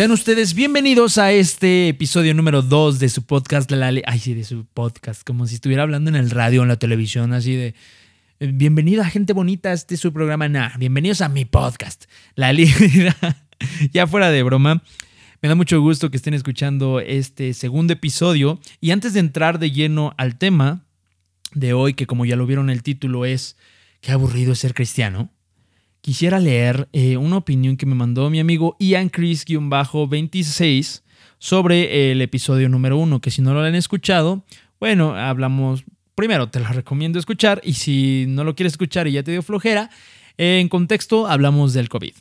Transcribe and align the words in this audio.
Sean 0.00 0.12
ustedes 0.12 0.54
bienvenidos 0.54 1.18
a 1.18 1.30
este 1.30 1.88
episodio 1.88 2.32
número 2.32 2.62
2 2.62 3.00
de 3.00 3.10
su 3.10 3.26
podcast, 3.26 3.70
la 3.70 3.92
Ay, 4.06 4.18
sí, 4.18 4.32
de 4.32 4.44
su 4.44 4.64
podcast, 4.64 5.24
como 5.26 5.46
si 5.46 5.56
estuviera 5.56 5.82
hablando 5.82 6.08
en 6.08 6.16
el 6.16 6.30
radio 6.30 6.62
en 6.62 6.68
la 6.68 6.78
televisión, 6.78 7.34
así 7.34 7.54
de. 7.54 7.74
eh, 8.38 8.50
Bienvenida, 8.50 9.04
gente 9.04 9.34
bonita, 9.34 9.74
este 9.74 9.96
es 9.96 10.00
su 10.00 10.10
programa. 10.10 10.48
Nah, 10.48 10.70
bienvenidos 10.78 11.20
a 11.20 11.28
mi 11.28 11.44
podcast, 11.44 12.06
La 12.34 12.50
Liga. 12.54 13.14
ya 13.92 14.06
fuera 14.06 14.30
de 14.30 14.42
broma, 14.42 14.82
me 15.42 15.50
da 15.50 15.54
mucho 15.54 15.78
gusto 15.82 16.10
que 16.10 16.16
estén 16.16 16.32
escuchando 16.32 17.00
este 17.00 17.52
segundo 17.52 17.92
episodio. 17.92 18.58
Y 18.80 18.92
antes 18.92 19.12
de 19.12 19.20
entrar 19.20 19.58
de 19.58 19.70
lleno 19.70 20.14
al 20.16 20.38
tema 20.38 20.86
de 21.52 21.74
hoy, 21.74 21.92
que 21.92 22.06
como 22.06 22.24
ya 22.24 22.36
lo 22.36 22.46
vieron 22.46 22.70
el 22.70 22.82
título 22.82 23.26
es 23.26 23.58
Qué 24.00 24.12
aburrido 24.12 24.54
es 24.54 24.60
ser 24.60 24.72
cristiano 24.72 25.30
quisiera 26.00 26.38
leer 26.38 26.88
eh, 26.92 27.16
una 27.16 27.36
opinión 27.36 27.76
que 27.76 27.86
me 27.86 27.94
mandó 27.94 28.30
mi 28.30 28.40
amigo 28.40 28.76
Ian 28.78 29.08
Chris-26 29.08 31.02
sobre 31.38 32.12
el 32.12 32.22
episodio 32.22 32.68
número 32.68 32.96
uno, 32.98 33.20
que 33.20 33.30
si 33.30 33.42
no 33.42 33.54
lo 33.54 33.60
han 33.60 33.74
escuchado, 33.74 34.44
bueno, 34.78 35.14
hablamos, 35.14 35.84
primero 36.14 36.48
te 36.50 36.60
lo 36.60 36.68
recomiendo 36.68 37.18
escuchar 37.18 37.60
y 37.64 37.74
si 37.74 38.26
no 38.28 38.44
lo 38.44 38.54
quieres 38.54 38.74
escuchar 38.74 39.08
y 39.08 39.12
ya 39.12 39.22
te 39.22 39.30
dio 39.30 39.42
flojera, 39.42 39.90
en 40.36 40.68
contexto 40.68 41.26
hablamos 41.26 41.72
del 41.72 41.88
COVID. 41.88 42.12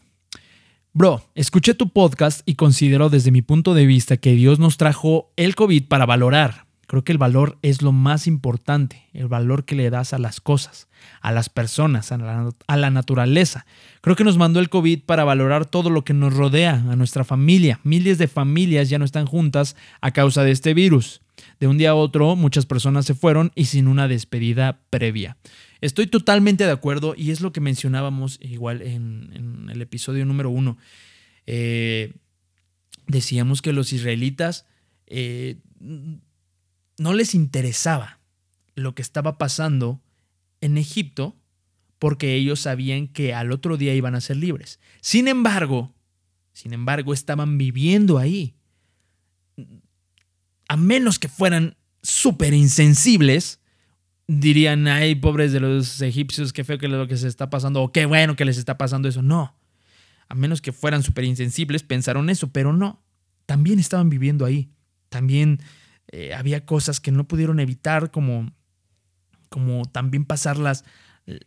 Bro, 0.94 1.24
escuché 1.36 1.74
tu 1.76 1.90
podcast 1.90 2.42
y 2.46 2.56
considero 2.56 3.10
desde 3.10 3.32
mi 3.32 3.42
punto 3.42 3.74
de 3.74 3.86
vista 3.86 4.18
que 4.18 4.34
Dios 4.34 4.60
nos 4.60 4.78
trajo 4.78 5.32
el 5.36 5.56
COVID 5.56 5.88
para 5.88 6.06
valorar. 6.06 6.69
Creo 6.90 7.04
que 7.04 7.12
el 7.12 7.20
valor 7.20 7.60
es 7.62 7.84
lo 7.84 7.92
más 7.92 8.26
importante, 8.26 9.08
el 9.14 9.28
valor 9.28 9.64
que 9.64 9.76
le 9.76 9.92
das 9.92 10.12
a 10.14 10.18
las 10.18 10.42
cosas, 10.42 10.88
a 11.22 11.32
las 11.32 11.48
personas, 11.48 12.12
a 12.12 12.18
la, 12.18 12.50
a 12.66 12.78
la, 12.78 12.90
naturaleza. 12.90 13.68
Creo 14.02 14.16
que 14.16 14.24
nos 14.24 14.40
mandó 14.40 14.60
el 14.60 14.70
COVID 14.70 15.04
para 15.04 15.24
valorar 15.24 15.68
todo 15.68 15.92
lo 15.92 16.04
que 16.04 16.16
nos 16.16 16.34
rodea, 16.34 16.84
a 16.90 16.96
nuestra 16.96 17.24
familia. 17.24 17.80
Miles 17.84 18.18
de 18.18 18.28
familias 18.28 18.90
ya 18.90 18.98
no 18.98 19.06
están 19.06 19.28
juntas 19.28 19.76
a 20.02 20.10
causa 20.10 20.44
de 20.44 20.50
este 20.50 20.74
virus. 20.74 21.22
De 21.60 21.68
un 21.68 21.78
día 21.78 21.92
a 21.92 21.94
otro, 21.94 22.36
muchas 22.36 22.66
personas 22.66 23.06
se 23.06 23.14
fueron 23.14 23.52
y 23.54 23.66
sin 23.66 23.88
una 23.88 24.08
despedida 24.08 24.80
previa. 24.90 25.38
Estoy 25.82 26.08
totalmente 26.08 26.66
de 26.66 26.72
acuerdo 26.72 27.14
y 27.16 27.30
es 27.30 27.42
lo 27.42 27.54
que 27.54 27.62
mencionábamos 27.62 28.40
igual 28.42 28.82
en, 28.82 29.30
en 29.36 29.70
el 29.70 29.84
episodio 29.84 30.26
número 30.26 30.50
uno. 30.50 30.80
Eh, 31.46 32.16
decíamos 33.06 33.62
que 33.62 33.74
los 33.74 33.94
israelitas... 33.94 34.66
Eh, 35.06 35.58
no 37.00 37.14
les 37.14 37.34
interesaba 37.34 38.20
lo 38.76 38.94
que 38.96 39.02
estaba 39.02 39.38
pasando 39.38 40.02
en 40.62 40.78
Egipto 40.78 41.36
porque 41.98 42.36
ellos 42.36 42.62
sabían 42.62 43.08
que 43.08 43.34
al 43.34 43.52
otro 43.52 43.78
día 43.78 43.94
iban 43.94 44.16
a 44.16 44.22
ser 44.22 44.38
libres. 44.38 44.80
Sin 45.02 45.28
embargo, 45.28 45.94
sin 46.54 46.74
embargo, 46.74 47.14
estaban 47.14 47.58
viviendo 47.58 48.18
ahí. 48.18 48.56
A 50.68 50.78
menos 50.78 51.20
que 51.20 51.28
fueran 51.28 51.76
súper 52.02 52.54
insensibles, 52.54 53.60
dirían, 54.28 54.88
ay, 54.88 55.16
pobres 55.16 55.52
de 55.52 55.60
los 55.60 56.02
egipcios, 56.02 56.54
qué 56.54 56.64
feo 56.64 56.78
que 56.78 56.88
lo 56.88 57.08
que 57.08 57.18
se 57.18 57.28
está 57.28 57.50
pasando, 57.50 57.82
o 57.82 57.92
qué 57.92 58.06
bueno 58.06 58.36
que 58.36 58.46
les 58.46 58.58
está 58.58 58.78
pasando 58.78 59.08
eso. 59.08 59.22
No. 59.22 59.56
A 60.28 60.36
menos 60.36 60.62
que 60.62 60.72
fueran 60.72 61.04
súper 61.04 61.24
insensibles, 61.24 61.84
pensaron 61.84 62.30
eso, 62.30 62.52
pero 62.52 62.72
no. 62.72 63.02
También 63.46 63.80
estaban 63.80 64.10
viviendo 64.10 64.46
ahí. 64.46 64.70
También 65.10 65.60
eh, 66.12 66.34
había 66.34 66.66
cosas 66.66 67.00
que 67.00 67.12
no 67.12 67.28
pudieron 67.28 67.60
evitar, 67.60 68.12
como, 68.12 68.52
como 69.50 69.86
también 69.86 70.26
pasar 70.26 70.58
las, 70.58 70.84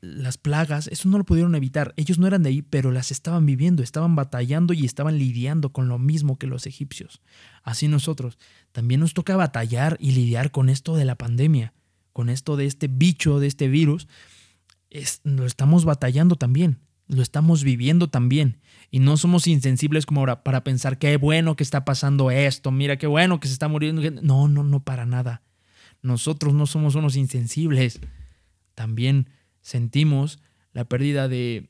las 0.01 0.39
plagas, 0.39 0.89
eso 0.89 1.09
no 1.09 1.19
lo 1.19 1.25
pudieron 1.25 1.55
evitar. 1.55 1.93
Ellos 1.97 2.19
no 2.19 2.27
eran 2.27 2.43
de 2.43 2.51
ahí, 2.51 2.63
pero 2.63 2.93
las 2.93 3.11
estaban 3.11 3.47
viviendo, 3.47 3.83
estaban 3.83 4.15
batallando 4.15 4.73
y 4.73 4.85
estaban 4.85 5.19
lidiando 5.19 5.73
con 5.73 5.89
lo 5.89 5.99
mismo 5.99 6.39
que 6.39 6.47
los 6.47 6.67
egipcios. 6.67 7.21
Así 7.63 7.89
nosotros 7.89 8.39
también 8.73 9.01
nos 9.01 9.15
toca 9.15 9.37
batallar 9.37 9.97
y 10.01 10.13
lidiar 10.13 10.51
con 10.51 10.69
esto 10.69 10.97
de 10.97 11.05
la 11.05 11.17
pandemia, 11.17 11.73
con 12.13 12.29
esto 12.29 12.57
de 12.57 12.67
este 12.67 12.89
bicho, 12.89 13.41
de 13.41 13.49
este 13.49 13.69
virus. 13.69 14.09
Es, 14.91 15.21
lo 15.25 15.47
estamos 15.47 15.85
batallando 15.85 16.37
también, 16.37 16.79
lo 17.13 17.23
estamos 17.23 17.63
viviendo 17.63 18.09
también. 18.09 18.59
Y 18.91 18.99
no 18.99 19.17
somos 19.17 19.47
insensibles 19.47 20.07
como 20.07 20.21
ahora 20.21 20.43
para 20.43 20.65
pensar 20.65 20.99
qué 20.99 21.17
bueno 21.19 21.57
que 21.57 21.63
está 21.63 21.85
pasando 21.85 22.31
esto, 22.31 22.71
mira 22.71 22.97
qué 22.97 23.07
bueno 23.07 23.39
que 23.39 23.49
se 23.49 23.53
está 23.53 23.69
muriendo. 23.69 24.03
No, 24.23 24.49
no, 24.49 24.65
no, 24.65 24.83
para 24.83 25.07
nada. 25.07 25.43
Nosotros 26.01 26.55
no 26.55 26.67
somos 26.67 26.95
unos 26.95 27.17
insensibles. 27.17 28.01
También 28.75 29.29
sentimos 29.61 30.41
la 30.73 30.87
pérdida 30.87 31.29
de 31.29 31.69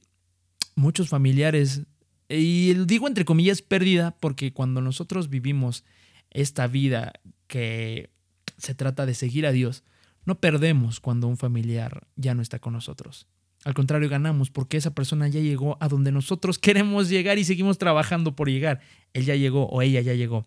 muchos 0.76 1.08
familiares. 1.08 1.82
Y 2.28 2.74
digo 2.86 3.08
entre 3.08 3.24
comillas 3.24 3.62
pérdida 3.62 4.16
porque 4.20 4.52
cuando 4.52 4.80
nosotros 4.80 5.28
vivimos 5.28 5.84
esta 6.30 6.66
vida 6.66 7.12
que 7.48 8.10
se 8.58 8.74
trata 8.74 9.06
de 9.06 9.14
seguir 9.14 9.44
a 9.44 9.52
Dios, 9.52 9.82
no 10.24 10.40
perdemos 10.40 11.00
cuando 11.00 11.26
un 11.26 11.36
familiar 11.36 12.06
ya 12.14 12.34
no 12.34 12.42
está 12.42 12.60
con 12.60 12.72
nosotros. 12.72 13.26
Al 13.64 13.74
contrario, 13.74 14.08
ganamos 14.08 14.50
porque 14.50 14.76
esa 14.76 14.94
persona 14.94 15.28
ya 15.28 15.40
llegó 15.40 15.76
a 15.80 15.88
donde 15.88 16.12
nosotros 16.12 16.58
queremos 16.60 17.08
llegar 17.08 17.38
y 17.38 17.44
seguimos 17.44 17.78
trabajando 17.78 18.34
por 18.34 18.48
llegar. 18.48 18.80
Él 19.12 19.24
ya 19.24 19.36
llegó 19.36 19.66
o 19.66 19.82
ella 19.82 20.00
ya 20.00 20.14
llegó. 20.14 20.46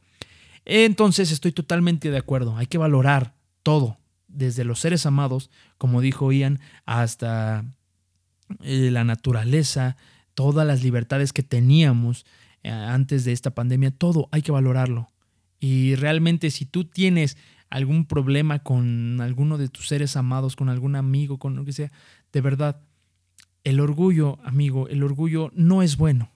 Entonces 0.66 1.32
estoy 1.32 1.52
totalmente 1.52 2.10
de 2.12 2.18
acuerdo. 2.18 2.58
Hay 2.58 2.66
que 2.66 2.78
valorar 2.78 3.36
todo, 3.64 3.98
desde 4.28 4.66
los 4.66 4.80
seres 4.80 5.06
amados, 5.06 5.50
como 5.78 6.02
dijo 6.02 6.32
Ian, 6.32 6.60
hasta 6.86 7.66
eh, 8.62 8.90
la 8.92 9.04
naturaleza, 9.04 9.96
todas 10.34 10.68
las 10.68 10.84
libertades 10.84 11.34
que 11.34 11.44
teníamos 11.44 12.26
eh, 12.64 12.72
antes 12.72 13.26
de 13.26 13.32
esta 13.32 13.52
pandemia, 13.52 13.92
todo 13.92 14.28
hay 14.32 14.42
que 14.42 14.52
valorarlo. 14.52 15.10
Y 15.60 15.96
realmente 15.96 16.52
si 16.52 16.66
tú 16.66 16.86
tienes 16.86 17.38
algún 17.70 18.06
problema 18.06 18.60
con 18.60 19.22
alguno 19.22 19.58
de 19.58 19.70
tus 19.70 19.88
seres 19.88 20.16
amados, 20.16 20.56
con 20.56 20.70
algún 20.70 20.96
amigo, 20.96 21.40
con 21.40 21.56
lo 21.56 21.66
que 21.66 21.74
sea, 21.74 21.92
de 22.32 22.42
verdad, 22.42 22.82
el 23.66 23.80
orgullo, 23.80 24.38
amigo, 24.44 24.88
el 24.88 25.04
orgullo 25.04 25.52
no 25.54 25.82
es 25.82 25.98
bueno. 25.98 26.32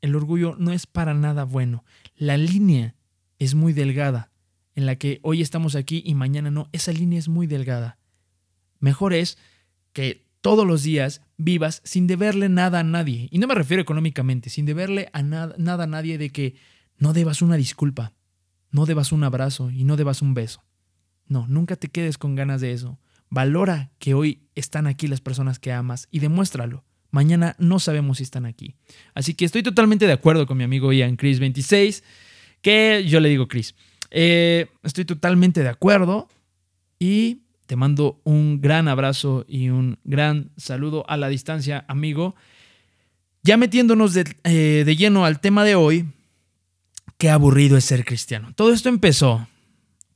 El 0.00 0.14
orgullo 0.14 0.54
no 0.58 0.72
es 0.72 0.86
para 0.86 1.12
nada 1.12 1.44
bueno. 1.44 1.84
La 2.16 2.36
línea 2.36 2.94
es 3.40 3.56
muy 3.56 3.72
delgada, 3.72 4.30
en 4.76 4.86
la 4.86 4.94
que 4.94 5.18
hoy 5.22 5.42
estamos 5.42 5.74
aquí 5.74 6.02
y 6.06 6.14
mañana 6.14 6.52
no. 6.52 6.68
Esa 6.72 6.92
línea 6.92 7.18
es 7.18 7.28
muy 7.28 7.48
delgada. 7.48 7.98
Mejor 8.78 9.12
es 9.12 9.38
que 9.92 10.24
todos 10.40 10.64
los 10.64 10.84
días 10.84 11.20
vivas 11.36 11.82
sin 11.84 12.06
deberle 12.06 12.48
nada 12.48 12.78
a 12.78 12.84
nadie. 12.84 13.28
Y 13.32 13.38
no 13.38 13.48
me 13.48 13.56
refiero 13.56 13.82
económicamente, 13.82 14.48
sin 14.48 14.64
deberle 14.64 15.10
a 15.12 15.22
nada, 15.22 15.56
nada 15.58 15.84
a 15.84 15.88
nadie 15.88 16.16
de 16.16 16.30
que 16.30 16.54
no 16.96 17.12
debas 17.12 17.42
una 17.42 17.56
disculpa, 17.56 18.12
no 18.70 18.86
debas 18.86 19.10
un 19.10 19.24
abrazo 19.24 19.72
y 19.72 19.82
no 19.82 19.96
debas 19.96 20.22
un 20.22 20.32
beso. 20.32 20.62
No, 21.26 21.48
nunca 21.48 21.74
te 21.74 21.88
quedes 21.88 22.18
con 22.18 22.36
ganas 22.36 22.60
de 22.60 22.72
eso. 22.72 23.00
Valora 23.30 23.90
que 23.98 24.14
hoy 24.14 24.40
están 24.54 24.86
aquí 24.86 25.06
las 25.06 25.20
personas 25.20 25.58
que 25.58 25.72
amas 25.72 26.08
y 26.10 26.20
demuéstralo. 26.20 26.84
Mañana 27.10 27.56
no 27.58 27.78
sabemos 27.78 28.18
si 28.18 28.22
están 28.24 28.46
aquí. 28.46 28.74
Así 29.14 29.34
que 29.34 29.44
estoy 29.44 29.62
totalmente 29.62 30.06
de 30.06 30.12
acuerdo 30.12 30.46
con 30.46 30.58
mi 30.58 30.64
amigo 30.64 30.92
Ian 30.92 31.16
Chris26, 31.16 32.02
que 32.60 33.04
yo 33.06 33.20
le 33.20 33.28
digo 33.28 33.48
Chris. 33.48 33.74
Eh, 34.10 34.66
estoy 34.82 35.04
totalmente 35.04 35.62
de 35.62 35.68
acuerdo 35.68 36.28
y 36.98 37.42
te 37.66 37.76
mando 37.76 38.20
un 38.24 38.60
gran 38.60 38.88
abrazo 38.88 39.44
y 39.48 39.68
un 39.68 39.98
gran 40.04 40.50
saludo 40.56 41.04
a 41.08 41.16
la 41.16 41.28
distancia, 41.28 41.84
amigo. 41.88 42.34
Ya 43.42 43.56
metiéndonos 43.56 44.16
eh, 44.16 44.82
de 44.84 44.96
lleno 44.96 45.24
al 45.24 45.40
tema 45.40 45.64
de 45.64 45.74
hoy, 45.74 46.06
qué 47.18 47.30
aburrido 47.30 47.76
es 47.76 47.84
ser 47.84 48.04
cristiano. 48.04 48.52
Todo 48.54 48.72
esto 48.72 48.88
empezó 48.88 49.48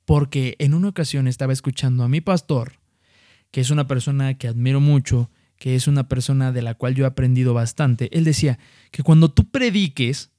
porque 0.04 0.56
en 0.58 0.74
una 0.74 0.88
ocasión 0.88 1.28
estaba 1.28 1.52
escuchando 1.52 2.04
a 2.04 2.08
mi 2.08 2.20
pastor 2.20 2.81
que 3.52 3.60
es 3.60 3.70
una 3.70 3.86
persona 3.86 4.34
que 4.34 4.48
admiro 4.48 4.80
mucho, 4.80 5.30
que 5.56 5.76
es 5.76 5.86
una 5.86 6.08
persona 6.08 6.50
de 6.50 6.62
la 6.62 6.74
cual 6.74 6.96
yo 6.96 7.04
he 7.04 7.06
aprendido 7.06 7.54
bastante, 7.54 8.08
él 8.16 8.24
decía 8.24 8.58
que 8.90 9.04
cuando 9.04 9.30
tú 9.30 9.48
prediques, 9.48 10.32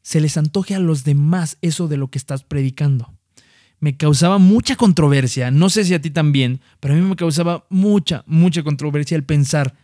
se 0.00 0.22
les 0.22 0.38
antoje 0.38 0.74
a 0.74 0.78
los 0.78 1.04
demás 1.04 1.58
eso 1.60 1.86
de 1.88 1.98
lo 1.98 2.08
que 2.08 2.16
estás 2.16 2.44
predicando. 2.44 3.12
Me 3.80 3.98
causaba 3.98 4.38
mucha 4.38 4.76
controversia, 4.76 5.50
no 5.50 5.68
sé 5.68 5.84
si 5.84 5.92
a 5.92 6.00
ti 6.00 6.10
también, 6.10 6.60
pero 6.80 6.94
a 6.94 6.96
mí 6.96 7.02
me 7.02 7.16
causaba 7.16 7.66
mucha, 7.68 8.24
mucha 8.26 8.62
controversia 8.62 9.16
el 9.16 9.24
pensar, 9.24 9.74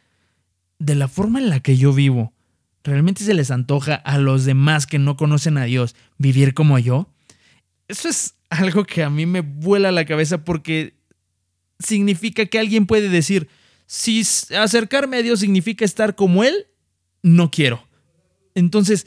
de 0.78 0.94
la 0.94 1.08
forma 1.08 1.40
en 1.40 1.50
la 1.50 1.60
que 1.60 1.76
yo 1.76 1.92
vivo, 1.92 2.32
¿realmente 2.82 3.24
se 3.24 3.34
les 3.34 3.50
antoja 3.50 3.94
a 3.94 4.18
los 4.18 4.44
demás 4.44 4.86
que 4.86 4.98
no 4.98 5.16
conocen 5.16 5.58
a 5.58 5.64
Dios 5.64 5.94
vivir 6.18 6.54
como 6.54 6.78
yo? 6.78 7.12
Eso 7.88 8.08
es 8.08 8.36
algo 8.48 8.84
que 8.84 9.02
a 9.02 9.10
mí 9.10 9.26
me 9.26 9.40
vuela 9.40 9.92
la 9.92 10.04
cabeza 10.04 10.44
porque 10.44 10.94
significa 11.78 12.46
que 12.46 12.58
alguien 12.58 12.86
puede 12.86 13.08
decir, 13.08 13.48
si 13.86 14.22
acercarme 14.56 15.18
a 15.18 15.22
Dios 15.22 15.40
significa 15.40 15.84
estar 15.84 16.14
como 16.14 16.44
Él, 16.44 16.66
no 17.22 17.50
quiero. 17.50 17.86
Entonces, 18.54 19.06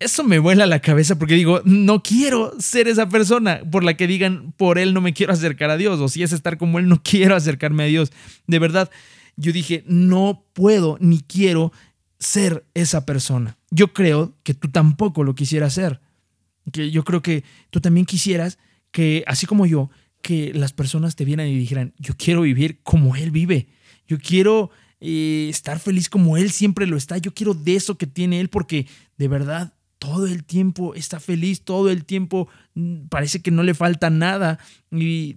eso 0.00 0.22
me 0.22 0.38
vuela 0.38 0.66
la 0.66 0.80
cabeza 0.80 1.18
porque 1.18 1.34
digo, 1.34 1.60
no 1.64 2.02
quiero 2.02 2.52
ser 2.60 2.88
esa 2.88 3.08
persona 3.08 3.62
por 3.70 3.84
la 3.84 3.96
que 3.96 4.06
digan, 4.06 4.52
por 4.56 4.78
Él 4.78 4.94
no 4.94 5.00
me 5.00 5.12
quiero 5.12 5.32
acercar 5.32 5.70
a 5.70 5.76
Dios, 5.76 6.00
o 6.00 6.08
si 6.08 6.22
es 6.22 6.32
estar 6.32 6.58
como 6.58 6.78
Él, 6.78 6.88
no 6.88 7.02
quiero 7.04 7.34
acercarme 7.34 7.84
a 7.84 7.86
Dios. 7.86 8.12
De 8.46 8.58
verdad, 8.58 8.90
yo 9.36 9.52
dije, 9.52 9.84
no 9.86 10.44
puedo 10.52 10.98
ni 11.00 11.20
quiero 11.20 11.72
ser 12.18 12.66
esa 12.74 13.06
persona. 13.06 13.56
Yo 13.70 13.92
creo 13.92 14.36
que 14.42 14.54
tú 14.54 14.68
tampoco 14.68 15.22
lo 15.22 15.34
quisieras 15.34 15.74
ser. 15.74 16.00
que 16.72 16.90
yo 16.90 17.04
creo 17.04 17.22
que 17.22 17.44
tú 17.70 17.80
también 17.80 18.06
quisieras 18.06 18.58
que, 18.90 19.22
así 19.26 19.46
como 19.46 19.66
yo, 19.66 19.90
que 20.22 20.52
las 20.54 20.72
personas 20.72 21.16
te 21.16 21.24
vieran 21.24 21.48
y 21.48 21.56
dijeran, 21.56 21.94
yo 21.98 22.14
quiero 22.16 22.42
vivir 22.42 22.80
como 22.82 23.16
Él 23.16 23.30
vive, 23.30 23.68
yo 24.06 24.18
quiero 24.18 24.70
eh, 25.00 25.46
estar 25.48 25.78
feliz 25.78 26.08
como 26.08 26.36
Él 26.36 26.50
siempre 26.50 26.86
lo 26.86 26.96
está, 26.96 27.18
yo 27.18 27.32
quiero 27.32 27.54
de 27.54 27.76
eso 27.76 27.96
que 27.96 28.06
tiene 28.06 28.40
Él, 28.40 28.48
porque 28.48 28.86
de 29.16 29.28
verdad 29.28 29.74
todo 29.98 30.26
el 30.26 30.44
tiempo 30.44 30.94
está 30.94 31.20
feliz, 31.20 31.62
todo 31.62 31.90
el 31.90 32.04
tiempo 32.04 32.48
mm, 32.74 33.06
parece 33.08 33.42
que 33.42 33.50
no 33.50 33.62
le 33.62 33.74
falta 33.74 34.10
nada 34.10 34.58
y 34.90 35.36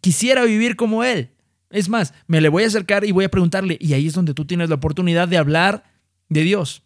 quisiera 0.00 0.44
vivir 0.44 0.76
como 0.76 1.04
Él. 1.04 1.30
Es 1.70 1.88
más, 1.88 2.12
me 2.26 2.40
le 2.40 2.50
voy 2.50 2.64
a 2.64 2.66
acercar 2.66 3.04
y 3.04 3.12
voy 3.12 3.24
a 3.24 3.30
preguntarle, 3.30 3.78
y 3.80 3.94
ahí 3.94 4.06
es 4.06 4.12
donde 4.12 4.34
tú 4.34 4.44
tienes 4.44 4.68
la 4.68 4.74
oportunidad 4.74 5.26
de 5.26 5.38
hablar 5.38 5.84
de 6.28 6.42
Dios. 6.42 6.82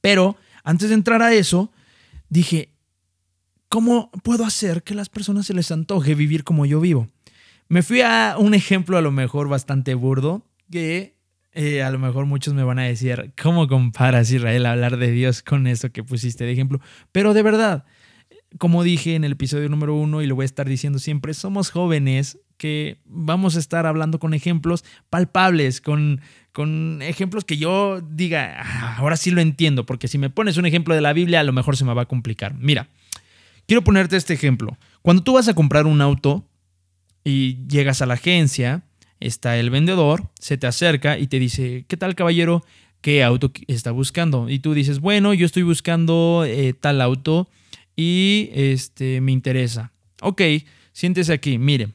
Pero 0.00 0.36
antes 0.64 0.88
de 0.88 0.94
entrar 0.94 1.22
a 1.22 1.34
eso, 1.34 1.70
dije, 2.30 2.70
¿cómo 3.68 4.10
puedo 4.22 4.44
hacer 4.44 4.82
que 4.82 4.94
las 4.94 5.08
personas 5.08 5.46
se 5.46 5.54
les 5.54 5.70
antoje 5.72 6.14
vivir 6.14 6.44
como 6.44 6.66
yo 6.66 6.80
vivo? 6.80 7.08
Me 7.68 7.82
fui 7.82 8.00
a 8.00 8.36
un 8.38 8.54
ejemplo 8.54 8.96
a 8.96 9.02
lo 9.02 9.10
mejor 9.10 9.48
bastante 9.48 9.94
burdo, 9.94 10.46
que 10.70 11.16
eh, 11.52 11.82
a 11.82 11.90
lo 11.90 11.98
mejor 11.98 12.26
muchos 12.26 12.54
me 12.54 12.62
van 12.62 12.78
a 12.78 12.84
decir, 12.84 13.32
¿cómo 13.40 13.66
comparas 13.66 14.30
Israel 14.30 14.66
hablar 14.66 14.98
de 14.98 15.10
Dios 15.10 15.42
con 15.42 15.66
eso 15.66 15.90
que 15.90 16.04
pusiste 16.04 16.44
de 16.44 16.52
ejemplo? 16.52 16.80
Pero 17.12 17.34
de 17.34 17.42
verdad, 17.42 17.84
como 18.58 18.84
dije 18.84 19.14
en 19.14 19.24
el 19.24 19.32
episodio 19.32 19.68
número 19.68 19.94
uno 19.94 20.22
y 20.22 20.26
lo 20.26 20.34
voy 20.34 20.44
a 20.44 20.46
estar 20.46 20.68
diciendo 20.68 20.98
siempre, 20.98 21.34
somos 21.34 21.70
jóvenes 21.70 22.38
que 22.56 22.98
vamos 23.04 23.56
a 23.56 23.58
estar 23.58 23.86
hablando 23.86 24.18
con 24.18 24.32
ejemplos 24.32 24.84
palpables, 25.10 25.80
con, 25.80 26.20
con 26.52 27.00
ejemplos 27.02 27.44
que 27.44 27.58
yo 27.58 28.00
diga, 28.00 28.62
ah, 28.62 28.96
ahora 28.98 29.16
sí 29.16 29.30
lo 29.30 29.40
entiendo, 29.40 29.84
porque 29.84 30.08
si 30.08 30.18
me 30.18 30.30
pones 30.30 30.56
un 30.56 30.66
ejemplo 30.66 30.94
de 30.94 31.00
la 31.00 31.12
Biblia, 31.12 31.40
a 31.40 31.44
lo 31.44 31.52
mejor 31.52 31.76
se 31.76 31.84
me 31.84 31.94
va 31.94 32.02
a 32.02 32.06
complicar. 32.06 32.54
Mira, 32.54 32.88
quiero 33.66 33.84
ponerte 33.84 34.16
este 34.16 34.34
ejemplo. 34.34 34.76
Cuando 35.02 35.22
tú 35.22 35.34
vas 35.34 35.48
a 35.48 35.54
comprar 35.54 35.86
un 35.86 36.00
auto 36.00 36.48
y 37.24 37.66
llegas 37.66 38.02
a 38.02 38.06
la 38.06 38.14
agencia, 38.14 38.84
está 39.20 39.58
el 39.58 39.70
vendedor, 39.70 40.30
se 40.38 40.56
te 40.56 40.66
acerca 40.66 41.18
y 41.18 41.26
te 41.26 41.38
dice, 41.38 41.84
¿qué 41.88 41.96
tal 41.96 42.14
caballero? 42.14 42.64
¿Qué 43.00 43.22
auto 43.22 43.52
está 43.68 43.90
buscando? 43.90 44.48
Y 44.48 44.58
tú 44.58 44.74
dices, 44.74 45.00
bueno, 45.00 45.34
yo 45.34 45.46
estoy 45.46 45.62
buscando 45.62 46.44
eh, 46.46 46.72
tal 46.72 47.00
auto 47.00 47.48
y 47.94 48.50
este 48.52 49.20
me 49.20 49.32
interesa. 49.32 49.92
Ok, 50.22 50.42
siéntese 50.92 51.32
aquí, 51.32 51.58
mire. 51.58 51.90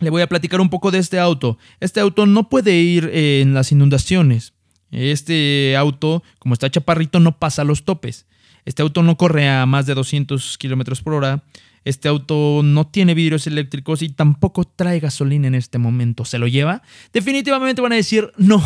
Le 0.00 0.10
voy 0.10 0.22
a 0.22 0.28
platicar 0.28 0.60
un 0.60 0.70
poco 0.70 0.92
de 0.92 0.98
este 0.98 1.18
auto. 1.18 1.58
Este 1.80 1.98
auto 1.98 2.24
no 2.24 2.48
puede 2.48 2.76
ir 2.76 3.10
en 3.12 3.52
las 3.52 3.72
inundaciones. 3.72 4.52
Este 4.92 5.76
auto, 5.76 6.22
como 6.38 6.54
está 6.54 6.70
chaparrito, 6.70 7.18
no 7.18 7.38
pasa 7.38 7.64
los 7.64 7.84
topes. 7.84 8.26
Este 8.64 8.82
auto 8.82 9.02
no 9.02 9.16
corre 9.16 9.48
a 9.48 9.66
más 9.66 9.86
de 9.86 9.94
200 9.94 10.58
kilómetros 10.58 11.02
por 11.02 11.14
hora. 11.14 11.44
Este 11.84 12.08
auto 12.08 12.60
no 12.62 12.86
tiene 12.86 13.14
vidrios 13.14 13.46
eléctricos 13.46 14.02
y 14.02 14.10
tampoco 14.10 14.64
trae 14.64 15.00
gasolina 15.00 15.46
en 15.46 15.54
este 15.54 15.78
momento. 15.78 16.24
¿Se 16.24 16.38
lo 16.38 16.46
lleva? 16.46 16.82
Definitivamente 17.12 17.80
van 17.80 17.92
a 17.92 17.96
decir 17.96 18.32
no, 18.36 18.62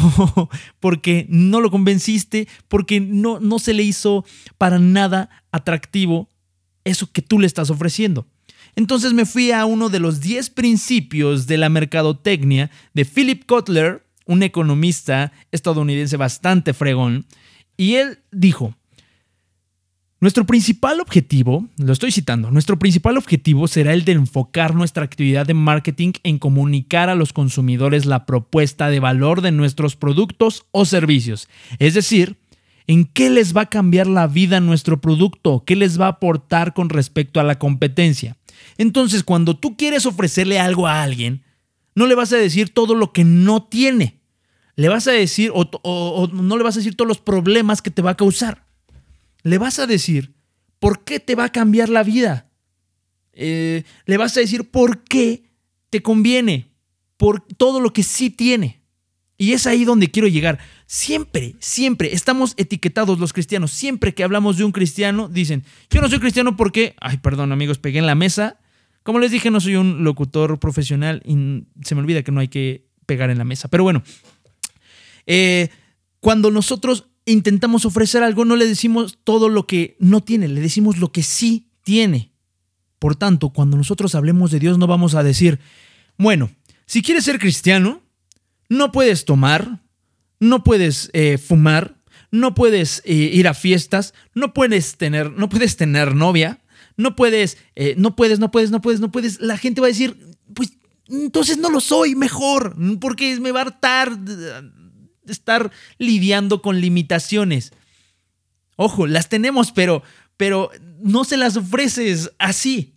porque 0.80 1.26
no 1.28 1.60
lo 1.60 1.70
convenciste, 1.70 2.48
porque 2.68 3.00
no, 3.00 3.38
no 3.38 3.58
se 3.58 3.74
le 3.74 3.82
hizo 3.82 4.24
para 4.58 4.78
nada 4.78 5.30
atractivo 5.52 6.28
eso 6.84 7.12
que 7.12 7.22
tú 7.22 7.38
le 7.38 7.46
estás 7.46 7.70
ofreciendo. 7.70 8.26
Entonces 8.74 9.12
me 9.12 9.26
fui 9.26 9.52
a 9.52 9.66
uno 9.66 9.88
de 9.88 10.00
los 10.00 10.20
10 10.20 10.50
principios 10.50 11.46
de 11.46 11.58
la 11.58 11.68
mercadotecnia 11.68 12.70
de 12.94 13.04
Philip 13.04 13.44
Kotler, 13.44 14.04
un 14.26 14.42
economista 14.42 15.32
estadounidense 15.50 16.16
bastante 16.16 16.72
fregón, 16.72 17.26
y 17.76 17.94
él 17.94 18.20
dijo, 18.30 18.74
nuestro 20.22 20.46
principal 20.46 21.00
objetivo, 21.00 21.66
lo 21.78 21.92
estoy 21.92 22.12
citando, 22.12 22.52
nuestro 22.52 22.78
principal 22.78 23.16
objetivo 23.16 23.66
será 23.66 23.92
el 23.92 24.04
de 24.04 24.12
enfocar 24.12 24.72
nuestra 24.72 25.02
actividad 25.02 25.46
de 25.46 25.54
marketing 25.54 26.12
en 26.22 26.38
comunicar 26.38 27.10
a 27.10 27.16
los 27.16 27.32
consumidores 27.32 28.06
la 28.06 28.24
propuesta 28.24 28.88
de 28.88 29.00
valor 29.00 29.40
de 29.40 29.50
nuestros 29.50 29.96
productos 29.96 30.64
o 30.70 30.84
servicios. 30.84 31.48
Es 31.80 31.94
decir, 31.94 32.36
en 32.86 33.04
qué 33.04 33.30
les 33.30 33.56
va 33.56 33.62
a 33.62 33.68
cambiar 33.68 34.06
la 34.06 34.28
vida 34.28 34.60
nuestro 34.60 35.00
producto, 35.00 35.64
qué 35.66 35.74
les 35.74 36.00
va 36.00 36.06
a 36.06 36.10
aportar 36.10 36.72
con 36.72 36.88
respecto 36.88 37.40
a 37.40 37.42
la 37.42 37.58
competencia. 37.58 38.36
Entonces, 38.78 39.24
cuando 39.24 39.58
tú 39.58 39.76
quieres 39.76 40.06
ofrecerle 40.06 40.60
algo 40.60 40.86
a 40.86 41.02
alguien, 41.02 41.42
no 41.96 42.06
le 42.06 42.14
vas 42.14 42.32
a 42.32 42.36
decir 42.36 42.72
todo 42.72 42.94
lo 42.94 43.12
que 43.12 43.24
no 43.24 43.64
tiene. 43.64 44.20
Le 44.76 44.88
vas 44.88 45.08
a 45.08 45.12
decir, 45.12 45.50
o, 45.52 46.28
no 46.32 46.56
le 46.56 46.62
vas 46.62 46.76
a 46.76 46.78
decir 46.78 46.94
todos 46.94 47.08
los 47.08 47.18
problemas 47.18 47.82
que 47.82 47.90
te 47.90 48.02
va 48.02 48.12
a 48.12 48.16
causar. 48.16 48.70
Le 49.42 49.58
vas 49.58 49.78
a 49.78 49.86
decir 49.86 50.34
por 50.78 51.04
qué 51.04 51.20
te 51.20 51.34
va 51.34 51.44
a 51.44 51.52
cambiar 51.52 51.88
la 51.88 52.02
vida. 52.02 52.50
Eh, 53.32 53.84
le 54.06 54.16
vas 54.16 54.36
a 54.36 54.40
decir 54.40 54.70
por 54.70 55.04
qué 55.04 55.44
te 55.90 56.02
conviene, 56.02 56.72
por 57.16 57.40
todo 57.40 57.80
lo 57.80 57.92
que 57.92 58.02
sí 58.02 58.30
tiene. 58.30 58.82
Y 59.38 59.52
es 59.52 59.66
ahí 59.66 59.84
donde 59.84 60.10
quiero 60.10 60.28
llegar. 60.28 60.58
Siempre, 60.86 61.56
siempre 61.58 62.14
estamos 62.14 62.54
etiquetados 62.56 63.18
los 63.18 63.32
cristianos. 63.32 63.72
Siempre 63.72 64.14
que 64.14 64.24
hablamos 64.24 64.56
de 64.56 64.64
un 64.64 64.72
cristiano, 64.72 65.28
dicen, 65.28 65.64
yo 65.90 66.00
no 66.00 66.08
soy 66.08 66.20
cristiano 66.20 66.56
porque, 66.56 66.94
ay, 67.00 67.16
perdón 67.16 67.50
amigos, 67.52 67.78
pegué 67.78 67.98
en 67.98 68.06
la 68.06 68.14
mesa. 68.14 68.60
Como 69.02 69.18
les 69.18 69.32
dije, 69.32 69.50
no 69.50 69.60
soy 69.60 69.76
un 69.76 70.04
locutor 70.04 70.60
profesional 70.60 71.22
y 71.24 71.64
se 71.84 71.94
me 71.94 72.02
olvida 72.02 72.22
que 72.22 72.30
no 72.30 72.40
hay 72.40 72.48
que 72.48 72.86
pegar 73.06 73.30
en 73.30 73.38
la 73.38 73.44
mesa. 73.44 73.68
Pero 73.68 73.82
bueno, 73.82 74.02
eh, 75.26 75.70
cuando 76.20 76.50
nosotros 76.50 77.08
intentamos 77.26 77.84
ofrecer 77.84 78.22
algo, 78.22 78.44
no 78.44 78.56
le 78.56 78.66
decimos 78.66 79.18
todo 79.24 79.48
lo 79.48 79.66
que 79.66 79.96
no 79.98 80.22
tiene, 80.22 80.48
le 80.48 80.60
decimos 80.60 80.98
lo 80.98 81.12
que 81.12 81.22
sí 81.22 81.68
tiene. 81.82 82.32
Por 82.98 83.16
tanto, 83.16 83.50
cuando 83.50 83.76
nosotros 83.76 84.14
hablemos 84.14 84.50
de 84.50 84.60
Dios, 84.60 84.78
no 84.78 84.86
vamos 84.86 85.14
a 85.14 85.22
decir, 85.22 85.58
bueno, 86.18 86.50
si 86.86 87.02
quieres 87.02 87.24
ser 87.24 87.38
cristiano, 87.38 88.02
no 88.68 88.92
puedes 88.92 89.24
tomar, 89.24 89.82
no 90.40 90.62
puedes 90.62 91.10
eh, 91.12 91.38
fumar, 91.38 91.96
no 92.30 92.54
puedes 92.54 93.02
eh, 93.04 93.14
ir 93.14 93.48
a 93.48 93.54
fiestas, 93.54 94.14
no 94.34 94.54
puedes 94.54 94.96
tener, 94.96 95.30
no 95.32 95.48
puedes 95.48 95.76
tener 95.76 96.14
novia, 96.14 96.60
no 96.96 97.16
puedes, 97.16 97.58
eh, 97.74 97.94
no 97.98 98.16
puedes, 98.16 98.38
no 98.38 98.50
puedes, 98.50 98.70
no 98.70 98.80
puedes, 98.80 99.00
no 99.00 99.12
puedes. 99.12 99.40
La 99.40 99.58
gente 99.58 99.80
va 99.80 99.88
a 99.88 99.88
decir, 99.88 100.16
pues 100.54 100.72
entonces 101.08 101.58
no 101.58 101.70
lo 101.70 101.80
soy 101.80 102.14
mejor, 102.14 102.76
porque 103.00 103.38
me 103.40 103.52
va 103.52 103.60
a 103.60 103.64
hartar 103.64 104.16
estar 105.26 105.70
lidiando 105.98 106.62
con 106.62 106.80
limitaciones. 106.80 107.72
Ojo, 108.76 109.06
las 109.06 109.28
tenemos, 109.28 109.72
pero, 109.72 110.02
pero 110.36 110.70
no 111.00 111.24
se 111.24 111.36
las 111.36 111.56
ofreces 111.56 112.32
así. 112.38 112.94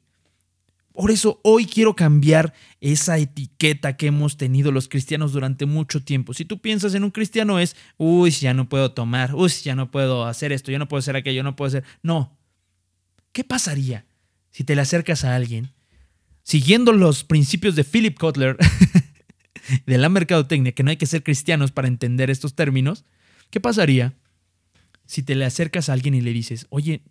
Por 0.93 1.11
eso 1.11 1.41
hoy 1.43 1.65
quiero 1.65 1.93
cambiar 1.95 2.53
esa 2.79 3.17
etiqueta 3.17 3.97
que 3.97 4.07
hemos 4.07 4.37
tenido 4.37 4.71
los 4.71 4.87
cristianos 4.87 5.33
durante 5.33 5.65
mucho 5.65 6.01
tiempo. 6.01 6.33
Si 6.33 6.45
tú 6.45 6.59
piensas 6.59 6.95
en 6.95 7.03
un 7.03 7.11
cristiano 7.11 7.59
es, 7.59 7.75
uy, 7.97 8.31
ya 8.31 8.53
no 8.53 8.69
puedo 8.69 8.93
tomar, 8.93 9.35
uy, 9.35 9.49
ya 9.63 9.75
no 9.75 9.91
puedo 9.91 10.25
hacer 10.25 10.53
esto, 10.53 10.71
ya 10.71 10.79
no 10.79 10.87
puedo 10.87 10.99
hacer 10.99 11.17
aquello, 11.17 11.43
no 11.43 11.55
puedo 11.55 11.67
hacer... 11.67 11.83
No. 12.01 12.37
¿Qué 13.33 13.43
pasaría 13.43 14.05
si 14.51 14.63
te 14.63 14.73
le 14.73 14.81
acercas 14.81 15.25
a 15.25 15.35
alguien 15.35 15.75
siguiendo 16.43 16.93
los 16.93 17.23
principios 17.25 17.75
de 17.75 17.83
Philip 17.83 18.17
Kotler 18.17 18.55
de 19.85 19.97
la 19.97 20.09
mercadotecnia, 20.09 20.73
que 20.73 20.83
no 20.83 20.89
hay 20.89 20.97
que 20.97 21.05
ser 21.05 21.23
cristianos 21.23 21.71
para 21.71 21.87
entender 21.87 22.29
estos 22.29 22.55
términos? 22.55 23.05
¿Qué 23.49 23.59
pasaría 23.59 24.13
si 25.05 25.23
te 25.23 25.35
le 25.35 25.45
acercas 25.45 25.89
a 25.89 25.93
alguien 25.93 26.15
y 26.15 26.21
le 26.21 26.33
dices, 26.33 26.67
oye, 26.69 27.03